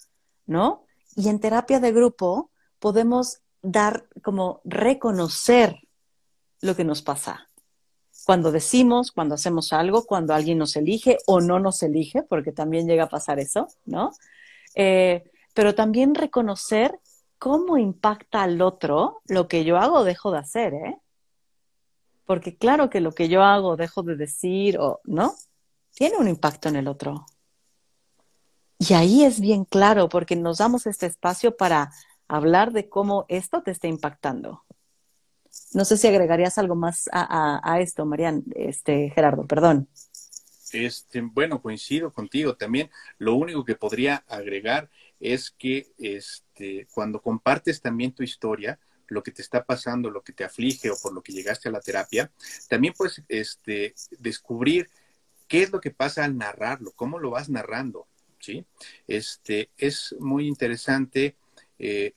[0.46, 0.86] ¿no?
[1.16, 5.80] Y en terapia de grupo podemos dar, como reconocer
[6.62, 7.50] lo que nos pasa.
[8.26, 12.88] Cuando decimos, cuando hacemos algo, cuando alguien nos elige o no nos elige, porque también
[12.88, 14.12] llega a pasar eso, ¿no?
[14.76, 17.00] Eh, pero también reconocer
[17.40, 20.98] cómo impacta al otro lo que yo hago dejo de hacer, ¿eh?
[22.26, 25.36] Porque claro que lo que yo hago, dejo de decir o, ¿no?
[25.96, 27.26] tiene un impacto en el otro.
[28.78, 31.92] Y ahí es bien claro porque nos damos este espacio para
[32.28, 34.64] hablar de cómo esto te está impactando.
[35.74, 39.88] No sé si agregarías algo más a, esto, Marian, este, Gerardo, perdón.
[40.74, 42.92] Este, bueno, coincido contigo también.
[43.18, 44.90] Lo único que podría agregar
[45.20, 50.34] es que este, cuando compartes también tu historia, lo que te está pasando, lo que
[50.34, 52.32] te aflige o por lo que llegaste a la terapia,
[52.68, 54.90] también puedes este, descubrir
[55.48, 58.08] qué es lo que pasa al narrarlo, cómo lo vas narrando,
[58.40, 58.66] ¿sí?
[59.08, 61.36] Este, es muy interesante
[61.78, 62.14] eh,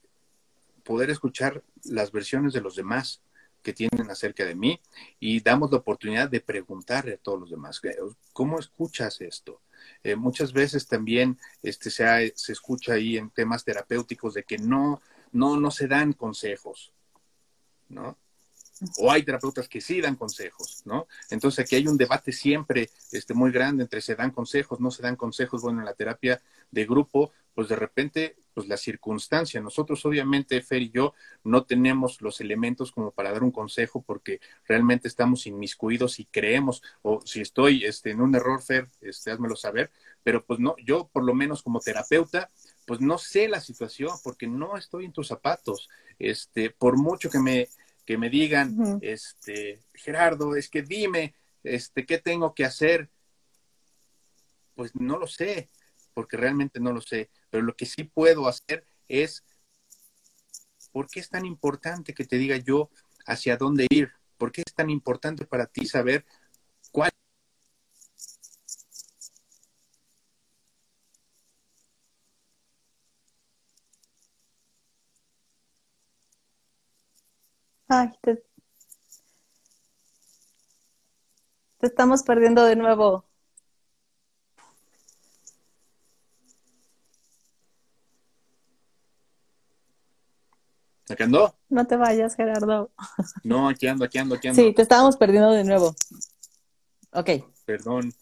[0.83, 3.23] poder escuchar las versiones de los demás
[3.63, 4.81] que tienen acerca de mí
[5.21, 7.81] y damos la oportunidad de preguntarle a todos los demás,
[8.33, 9.61] ¿cómo escuchas esto?
[10.03, 15.01] Eh, muchas veces también este, se, se escucha ahí en temas terapéuticos de que no,
[15.33, 16.93] no, no se dan consejos,
[17.89, 18.17] ¿no?
[18.99, 21.07] O hay terapeutas que sí dan consejos, ¿no?
[21.31, 25.03] Entonces aquí hay un debate siempre este, muy grande entre se dan consejos, no se
[25.03, 25.63] dan consejos.
[25.63, 29.61] Bueno, en la terapia de grupo, pues de repente, pues la circunstancia.
[29.61, 34.41] Nosotros obviamente, Fer y yo, no tenemos los elementos como para dar un consejo porque
[34.67, 39.57] realmente estamos inmiscuidos y creemos, o si estoy este, en un error, Fer, este, házmelo
[39.57, 39.91] saber,
[40.23, 42.49] pero pues no, yo por lo menos como terapeuta,
[42.87, 45.89] pues no sé la situación porque no estoy en tus zapatos.
[46.19, 47.69] Este, por mucho que me
[48.09, 53.11] que me digan, este, Gerardo, es que dime, este, ¿qué tengo que hacer?
[54.75, 55.69] Pues no lo sé,
[56.15, 59.45] porque realmente no lo sé, pero lo que sí puedo hacer es,
[60.91, 62.89] ¿por qué es tan importante que te diga yo
[63.27, 64.11] hacia dónde ir?
[64.39, 66.25] ¿Por qué es tan importante para ti saber
[66.91, 67.11] cuál
[77.89, 78.45] Ay, te,
[81.81, 83.25] estamos perdiendo de nuevo.
[91.09, 91.57] ¿Aquí ando?
[91.71, 92.91] No te vayas, Gerardo.
[93.43, 94.63] No, aquí ando, aquí ando, aquí ando.
[94.63, 95.95] Sí, te estábamos perdiendo de nuevo.
[97.13, 97.31] Ok.
[97.65, 98.13] Perdón.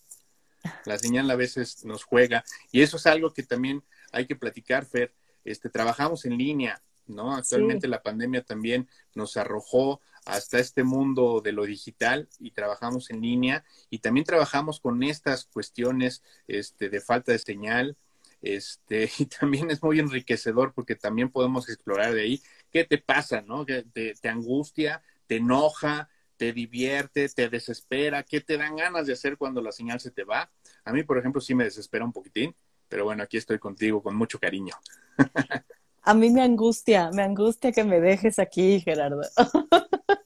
[0.84, 2.44] La señal a veces nos juega.
[2.70, 5.12] Y eso es algo que también hay que platicar, Fer.
[5.44, 6.80] Este, trabajamos en línea.
[7.06, 7.34] ¿No?
[7.34, 13.20] Actualmente la pandemia también nos arrojó hasta este mundo de lo digital y trabajamos en
[13.20, 17.96] línea y también trabajamos con estas cuestiones este, de falta de señal.
[18.42, 22.42] este, y también es muy enriquecedor porque también podemos explorar de ahí
[22.72, 23.64] qué te pasa, ¿no?
[23.64, 23.84] ¿Te,
[24.14, 29.62] te angustia, te enoja, te divierte, te desespera, qué te dan ganas de hacer cuando
[29.62, 30.50] la señal se te va.
[30.84, 32.54] A mí, por ejemplo, sí me desespera un poquitín,
[32.88, 34.74] pero bueno, aquí estoy contigo con mucho cariño.
[36.06, 39.22] A mí me angustia, me angustia que me dejes aquí, Gerardo.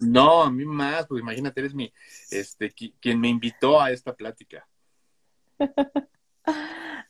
[0.00, 1.92] No, a mí más, pues imagínate, eres mi,
[2.30, 4.66] este, quien me invitó a esta plática.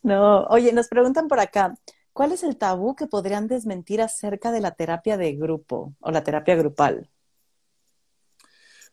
[0.02, 1.74] No, oye, nos preguntan por acá,
[2.12, 6.24] ¿cuál es el tabú que podrían desmentir acerca de la terapia de grupo o la
[6.24, 7.10] terapia grupal?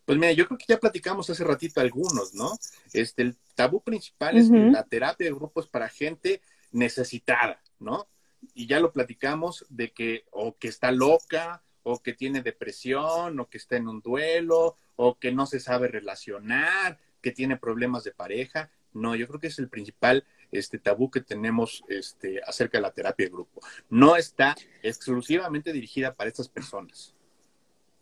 [0.04, 2.58] Pues mira, yo creo que ya platicamos hace ratito algunos, ¿no?
[2.92, 8.06] Este, el tabú principal es que la terapia de grupo es para gente necesitada, ¿no?
[8.54, 13.48] Y ya lo platicamos de que o que está loca, o que tiene depresión, o
[13.48, 18.12] que está en un duelo, o que no se sabe relacionar, que tiene problemas de
[18.12, 18.70] pareja.
[18.92, 22.92] No, yo creo que es el principal este tabú que tenemos este, acerca de la
[22.92, 23.60] terapia de grupo.
[23.90, 27.16] No está exclusivamente dirigida para estas personas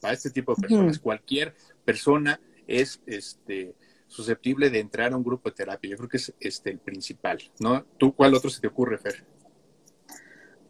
[0.05, 0.99] para este tipo de personas.
[0.99, 3.75] Cualquier persona es este,
[4.07, 5.93] susceptible de entrar a un grupo de terapia.
[5.93, 7.87] Yo creo que es este, el principal, ¿no?
[7.97, 9.25] ¿Tú cuál otro se te ocurre, Fer?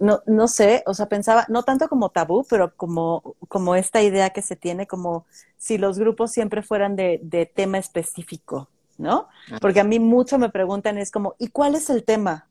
[0.04, 4.30] No, no sé, o sea, pensaba, no tanto como tabú, pero como, como esta idea
[4.30, 5.24] que se tiene, como
[5.56, 9.28] si los grupos siempre fueran de, de tema específico, ¿no?
[9.62, 12.48] Porque a mí mucho me preguntan, es como, ¿y cuál es el tema?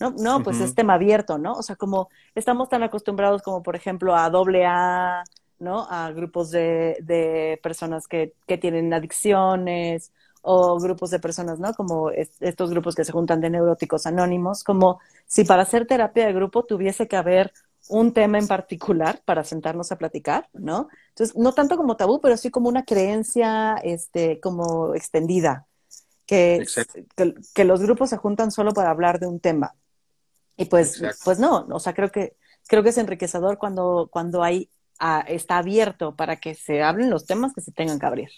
[0.00, 1.52] No, no pues es tema abierto, ¿no?
[1.52, 5.22] O sea, como estamos tan acostumbrados como, por ejemplo, a doble A,
[5.60, 5.86] ¿no?
[5.88, 10.10] A grupos de, de personas que, que, tienen adicciones
[10.42, 11.74] o grupos de personas, ¿no?
[11.74, 16.32] Como estos grupos que se juntan de neuróticos anónimos, como si para hacer terapia de
[16.32, 17.52] grupo tuviese que haber
[17.88, 20.88] un tema en particular para sentarnos a platicar, ¿no?
[21.08, 25.66] Entonces, no tanto como tabú, pero sí como una creencia, este, como extendida,
[26.26, 26.66] que,
[27.16, 29.74] que, que, los grupos se juntan solo para hablar de un tema.
[30.56, 32.36] Y pues, pues no, o sea, creo que,
[32.68, 34.70] creo que es enriquecedor cuando, cuando hay
[35.26, 38.28] está abierto para que se hablen los temas que se tengan que abrir.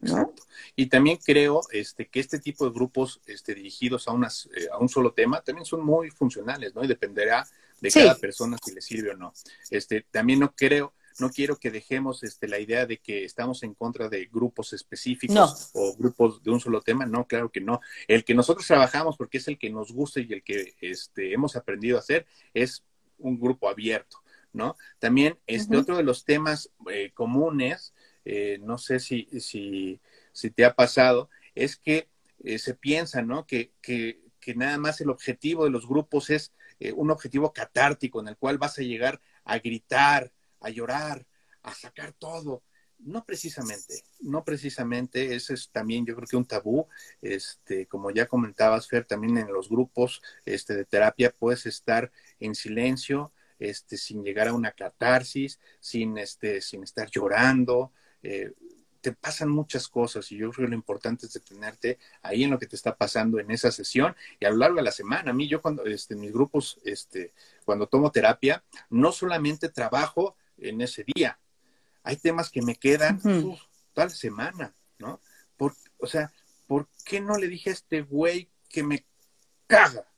[0.00, 0.42] Exacto.
[0.74, 4.78] Y también creo este, que este tipo de grupos este, dirigidos a, unas, eh, a
[4.78, 6.84] un solo tema también son muy funcionales, ¿no?
[6.84, 7.46] Y dependerá
[7.80, 9.32] de cada persona si le sirve o no.
[9.70, 13.74] Este, también no creo, no quiero que dejemos este, la idea de que estamos en
[13.74, 17.06] contra de grupos específicos o grupos de un solo tema.
[17.06, 17.80] No, claro que no.
[18.06, 21.56] El que nosotros trabajamos, porque es el que nos gusta y el que este, hemos
[21.56, 22.84] aprendido a hacer, es
[23.18, 24.18] un grupo abierto.
[24.52, 24.76] ¿no?
[24.98, 27.92] También este otro de los temas eh, comunes,
[28.28, 32.08] eh, no sé si, si, te ha pasado, es que
[32.42, 33.46] eh, se piensa, ¿no?
[33.46, 34.20] Que, que,
[34.54, 36.52] nada más el objetivo de los grupos es
[36.94, 41.26] un objetivo catártico en el cual vas a llegar a gritar, a llorar,
[41.62, 42.62] a sacar todo.
[42.98, 46.86] No precisamente, no precisamente, ese es también yo creo que un tabú,
[47.20, 52.54] este, como ya comentabas, Fer, también en los grupos este, de terapia puedes estar en
[52.54, 57.92] silencio, este, sin llegar a una catarsis, sin, este, sin estar llorando.
[58.22, 58.52] Eh,
[59.00, 62.58] te pasan muchas cosas y yo creo que lo importante es detenerte ahí en lo
[62.58, 65.30] que te está pasando en esa sesión y a lo largo de la semana.
[65.30, 67.32] A mí, yo cuando, este, mis grupos, este,
[67.64, 71.38] cuando tomo terapia, no solamente trabajo en ese día,
[72.02, 75.20] hay temas que me quedan toda la semana, ¿no?
[75.56, 76.32] Por, o sea,
[76.66, 79.06] ¿por qué no le dije a este güey que me
[79.66, 80.12] caga,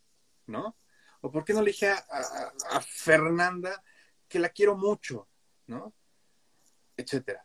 [0.46, 0.76] ¿no?
[1.20, 3.82] ¿O por qué no le dije a, Fernanda
[4.28, 5.28] que la quiero mucho,
[5.66, 5.94] ¿no?
[6.96, 7.44] Etcétera.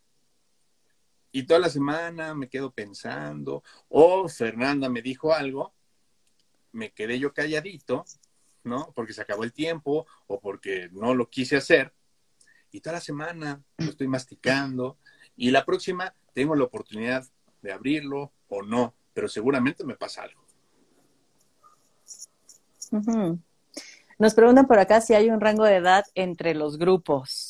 [1.35, 5.73] Y toda la semana me quedo pensando, o Fernanda me dijo algo,
[6.71, 8.05] me quedé yo calladito,
[8.63, 8.93] ¿no?
[8.95, 11.91] Porque se acabó el tiempo o porque no lo quise hacer.
[12.71, 14.99] Y toda la semana lo estoy masticando.
[15.35, 17.25] Y la próxima tengo la oportunidad
[17.63, 20.43] de abrirlo o no, pero seguramente me pasa algo.
[24.19, 27.42] Nos preguntan por acá si hay un rango de edad entre los grupos.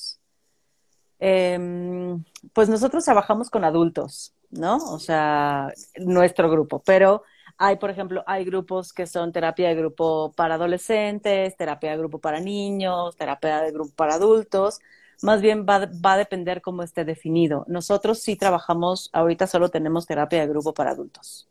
[1.26, 2.22] Em,
[2.52, 4.76] pues nosotros trabajamos con adultos, ¿no?
[4.76, 7.24] O sea, nuestro grupo, pero
[7.58, 12.20] hay, por ejemplo, hay grupos que son terapia de grupo para adolescentes, terapia de grupo
[12.20, 14.82] para niños, terapia de grupo para adultos.
[15.22, 17.64] Más bien va, va a depender cómo esté definido.
[17.70, 21.48] Nosotros sí trabajamos, ahorita solo tenemos terapia de grupo para adultos.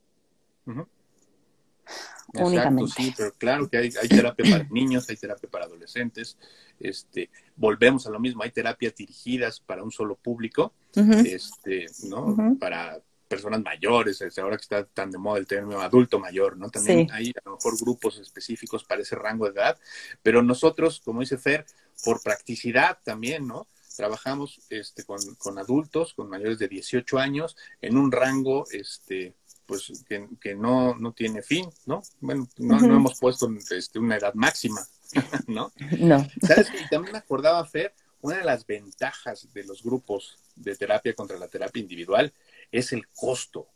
[2.35, 6.39] Exacto, sí, pero claro que hay, terapia para niños, hay terapia para adolescentes,
[6.83, 12.57] este, volvemos a lo mismo, hay terapias dirigidas para un solo público, este, ¿no?
[12.59, 16.69] Para personas mayores, ahora que está tan de moda el término adulto mayor, ¿no?
[16.69, 19.79] También hay a lo mejor grupos específicos para ese rango de edad,
[20.23, 21.65] pero nosotros, como dice Fer,
[22.05, 23.67] por practicidad también, ¿no?
[23.97, 29.35] Trabajamos este, con, con adultos, con mayores de 18 años, en un rango este,
[29.67, 32.03] pues que, no, no tiene fin, ¿no?
[32.21, 34.81] Bueno, no, hemos puesto este, una edad máxima,
[35.47, 35.73] ¿no?
[35.99, 36.27] No.
[36.43, 36.69] ¿Sabes?
[36.75, 41.39] Y también me acordaba, Fer, una de las ventajas de los grupos de terapia contra
[41.39, 42.33] la terapia individual
[42.71, 43.69] es el costo.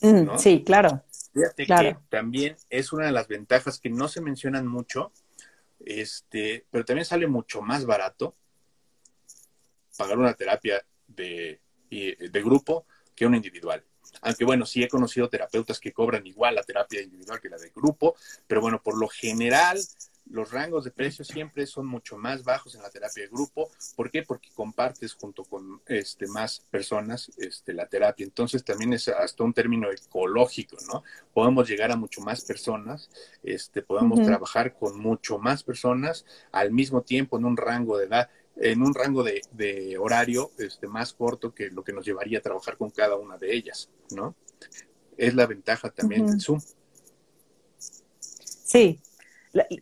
[0.00, 1.04] Mm, sí, claro.
[1.32, 5.12] Fíjate que también es una de las ventajas que no se mencionan mucho,
[5.80, 8.36] este, pero también sale mucho más barato
[9.96, 11.60] pagar una terapia de,
[11.90, 13.84] de grupo que una individual.
[14.20, 17.70] Aunque bueno, sí he conocido terapeutas que cobran igual la terapia individual que la de
[17.74, 18.14] grupo,
[18.46, 19.78] pero bueno, por lo general
[20.30, 23.70] los rangos de precios siempre son mucho más bajos en la terapia de grupo.
[23.96, 24.22] ¿Por qué?
[24.22, 28.24] Porque compartes junto con este, más personas este, la terapia.
[28.24, 31.02] Entonces también es hasta un término ecológico, ¿no?
[31.34, 33.10] Podemos llegar a mucho más personas,
[33.42, 38.30] este, podemos trabajar con mucho más personas al mismo tiempo en un rango de edad
[38.56, 42.42] en un rango de, de, horario este, más corto que lo que nos llevaría a
[42.42, 44.34] trabajar con cada una de ellas, ¿no?
[45.16, 46.60] Es la ventaja también del Zoom.
[47.78, 49.00] Sí,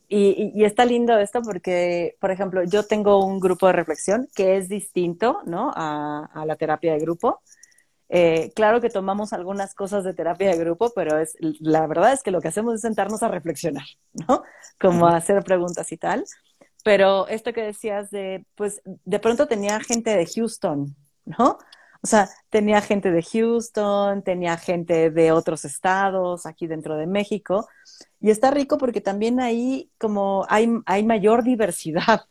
[0.09, 4.69] y, está lindo esto porque, por ejemplo, yo tengo un grupo de reflexión que es
[4.69, 5.71] distinto, ¿no?
[5.75, 7.41] A, la terapia de grupo.
[8.09, 12.25] Eh, claro que tomamos algunas cosas de terapia de grupo, pero es, la verdad es
[12.25, 13.87] que lo que hacemos es sentarnos a reflexionar,
[14.29, 14.43] ¿no?
[14.81, 16.25] Como a hacer preguntas y tal.
[16.83, 21.59] Pero esto que decías de, pues, de pronto tenía gente de Houston, ¿no?
[22.03, 27.69] O sea, tenía gente de Houston, tenía gente de otros estados aquí dentro de México.
[28.21, 32.23] Y está rico porque también ahí como hay, hay mayor diversidad,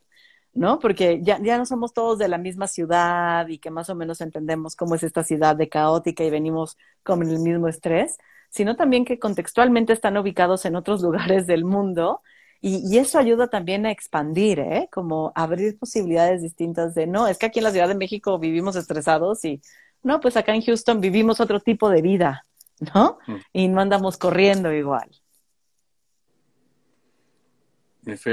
[0.54, 0.80] ¿no?
[0.80, 4.22] Porque ya, ya no somos todos de la misma ciudad y que más o menos
[4.22, 8.18] entendemos cómo es esta ciudad de caótica y venimos con el mismo estrés,
[8.50, 12.22] sino también que contextualmente están ubicados en otros lugares del mundo.
[12.62, 14.89] Y, y, eso ayuda también a expandir, ¿eh?
[14.91, 18.76] Como abrir posibilidades distintas de, no, es que aquí en la Ciudad de México vivimos
[18.76, 19.62] estresados y,
[20.03, 22.45] no, pues acá en Houston vivimos otro tipo de vida,
[22.93, 23.18] ¿no?
[23.28, 23.36] Mm.
[23.53, 25.10] Y no andamos corriendo igual.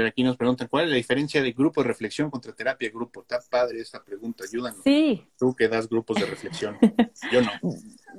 [0.07, 3.21] Aquí nos preguntan, ¿cuál es la diferencia de grupo de reflexión contra terapia de grupo?
[3.21, 4.81] Está padre esta pregunta, ayúdanos.
[4.83, 5.27] Sí.
[5.37, 6.77] Tú que das grupos de reflexión.
[7.31, 7.51] Yo no.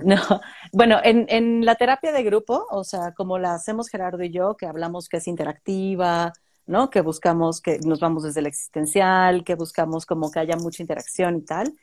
[0.04, 0.16] No,
[0.72, 4.56] bueno, en, en la terapia de grupo, o sea, como la hacemos Gerardo y yo,
[4.56, 6.32] que hablamos que es interactiva,
[6.66, 6.90] ¿no?
[6.90, 11.36] Que buscamos que nos vamos desde el existencial, que buscamos como que haya mucha interacción
[11.36, 11.74] y tal.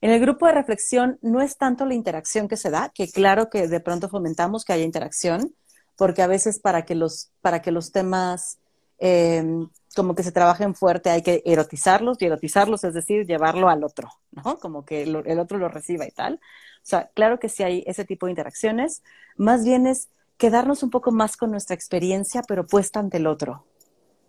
[0.00, 3.48] En el grupo de reflexión no es tanto la interacción que se da, que claro
[3.48, 5.54] que de pronto fomentamos que haya interacción,
[5.96, 8.58] porque a veces para que los, para que los temas
[9.06, 13.84] Em, como que se trabajen fuerte, hay que erotizarlos, y erotizarlos es decir, llevarlo al
[13.84, 14.58] otro, ¿no?
[14.58, 16.36] Como que el otro lo reciba y tal.
[16.36, 19.02] O sea, claro que sí hay ese tipo de interacciones,
[19.36, 23.66] más bien es quedarnos un poco más con nuestra experiencia, pero puesta ante el otro,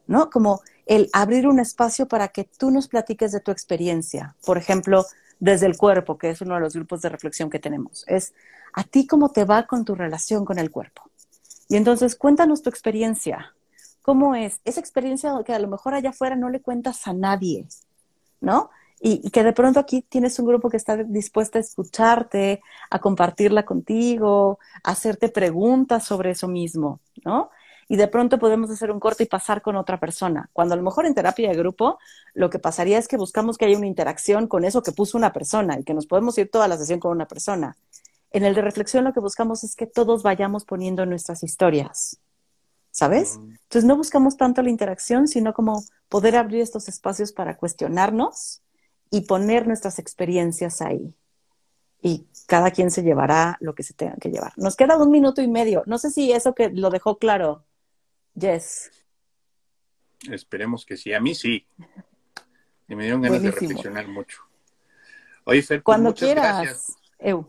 [0.08, 0.30] ¿no?
[0.30, 4.36] Como el abrir un espacio para que tú nos platiques de tu experiencia.
[4.46, 5.06] Por ejemplo,
[5.40, 8.04] desde el cuerpo, que es uno de los grupos de reflexión que tenemos.
[8.08, 8.34] Es
[8.74, 11.10] a ti cómo te va con tu relación con el cuerpo.
[11.70, 13.55] Y entonces cuéntanos tu experiencia.
[14.06, 14.62] ¿Cómo es?
[14.66, 17.66] Esa experiencia que a lo mejor allá afuera no le cuentas a nadie,
[18.40, 18.70] ¿no?
[19.00, 23.66] Y, que de pronto aquí tienes un grupo que está dispuesto a escucharte, a compartirla
[23.66, 27.50] contigo, a hacerte preguntas sobre eso mismo, ¿no?
[27.88, 30.52] Y de pronto podemos hacer un corte y pasar con otra persona.
[30.54, 31.98] Cuando a lo mejor en terapia de grupo,
[32.36, 35.34] lo que pasaría es que buscamos que haya una interacción con eso que puso una
[35.34, 37.76] persona y que nos podemos ir toda la sesión con una persona.
[38.30, 42.20] En el de reflexión lo que buscamos es que todos vayamos poniendo nuestras historias,
[42.96, 43.36] ¿sabes?
[43.36, 48.62] Entonces no buscamos tanto la interacción, sino como poder abrir estos espacios para cuestionarnos
[49.12, 51.14] y poner nuestras experiencias ahí.
[52.02, 54.54] Y cada quien se llevará lo que se tenga que llevar.
[54.56, 55.84] Nos queda un minuto y medio.
[55.88, 57.66] No sé si eso que lo dejó claro,
[58.40, 58.92] Jess.
[60.32, 61.14] Esperemos que sí.
[61.14, 61.68] A mí sí.
[62.88, 64.42] Y me dieron ganas de reflexionar mucho.
[65.44, 66.62] Oye, Fer, pues Cuando quieras.
[66.62, 66.96] Gracias.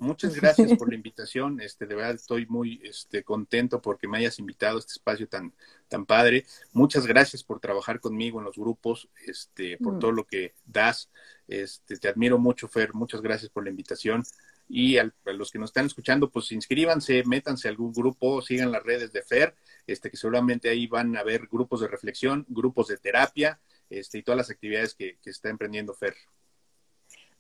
[0.01, 1.61] Muchas gracias por la invitación.
[1.61, 5.53] Este, de verdad estoy muy este, contento porque me hayas invitado a este espacio tan,
[5.89, 6.47] tan padre.
[6.73, 9.99] Muchas gracias por trabajar conmigo en los grupos, este, por mm.
[9.99, 11.11] todo lo que das.
[11.49, 12.95] Este, te admiro mucho, Fer.
[12.95, 14.23] Muchas gracias por la invitación.
[14.69, 18.83] Y a los que nos están escuchando, pues inscríbanse, métanse a algún grupo, sigan las
[18.83, 19.55] redes de Fer,
[19.87, 23.61] este, que seguramente ahí van a ver grupos de reflexión, grupos de terapia,
[23.91, 26.17] este, y todas las actividades que, que está emprendiendo Fer.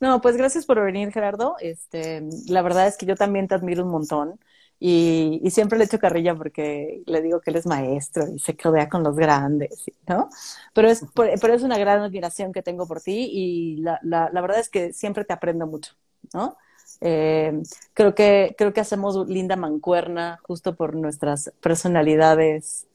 [0.00, 1.56] No, pues gracias por venir, Gerardo.
[1.60, 4.38] Este, la verdad es que yo también te admiro un montón
[4.78, 8.88] y, siempre le echo carrilla porque le digo que él es maestro y se codea
[8.88, 10.28] con los grandes, ¿no?
[10.74, 14.40] Pero es, pero es una gran admiración que tengo por ti y la, la, la
[14.42, 15.94] verdad es que siempre te aprendo mucho,
[16.34, 16.56] ¿no?
[17.00, 17.62] Eh,
[17.94, 22.86] creo, que, creo que hacemos linda mancuerna justo por nuestras personalidades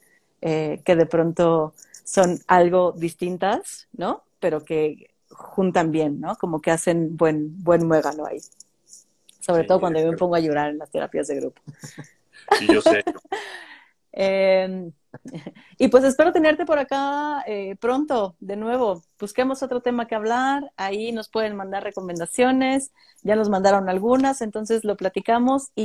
[0.41, 1.74] eh, que de pronto
[2.04, 4.24] son algo distintas, ¿no?
[4.39, 6.36] Pero que juntan bien, ¿no?
[6.38, 8.40] Como que hacen buen, buen muégano ahí.
[9.40, 11.62] sobre Sí, todo cuando yo me pongo a llorar en las terapias de grupo.
[12.58, 13.04] Sí, yo sé.
[14.14, 14.92] Eh,
[15.78, 19.04] y pues espero tenerte por acá eh, pronto, de nuevo.
[19.20, 20.72] Busquemos otro tema que hablar.
[20.78, 22.92] Ahí nos pueden mandar recomendaciones.
[23.24, 25.72] Ya nos mandaron algunas, entonces lo platicamos.
[25.76, 25.80] Y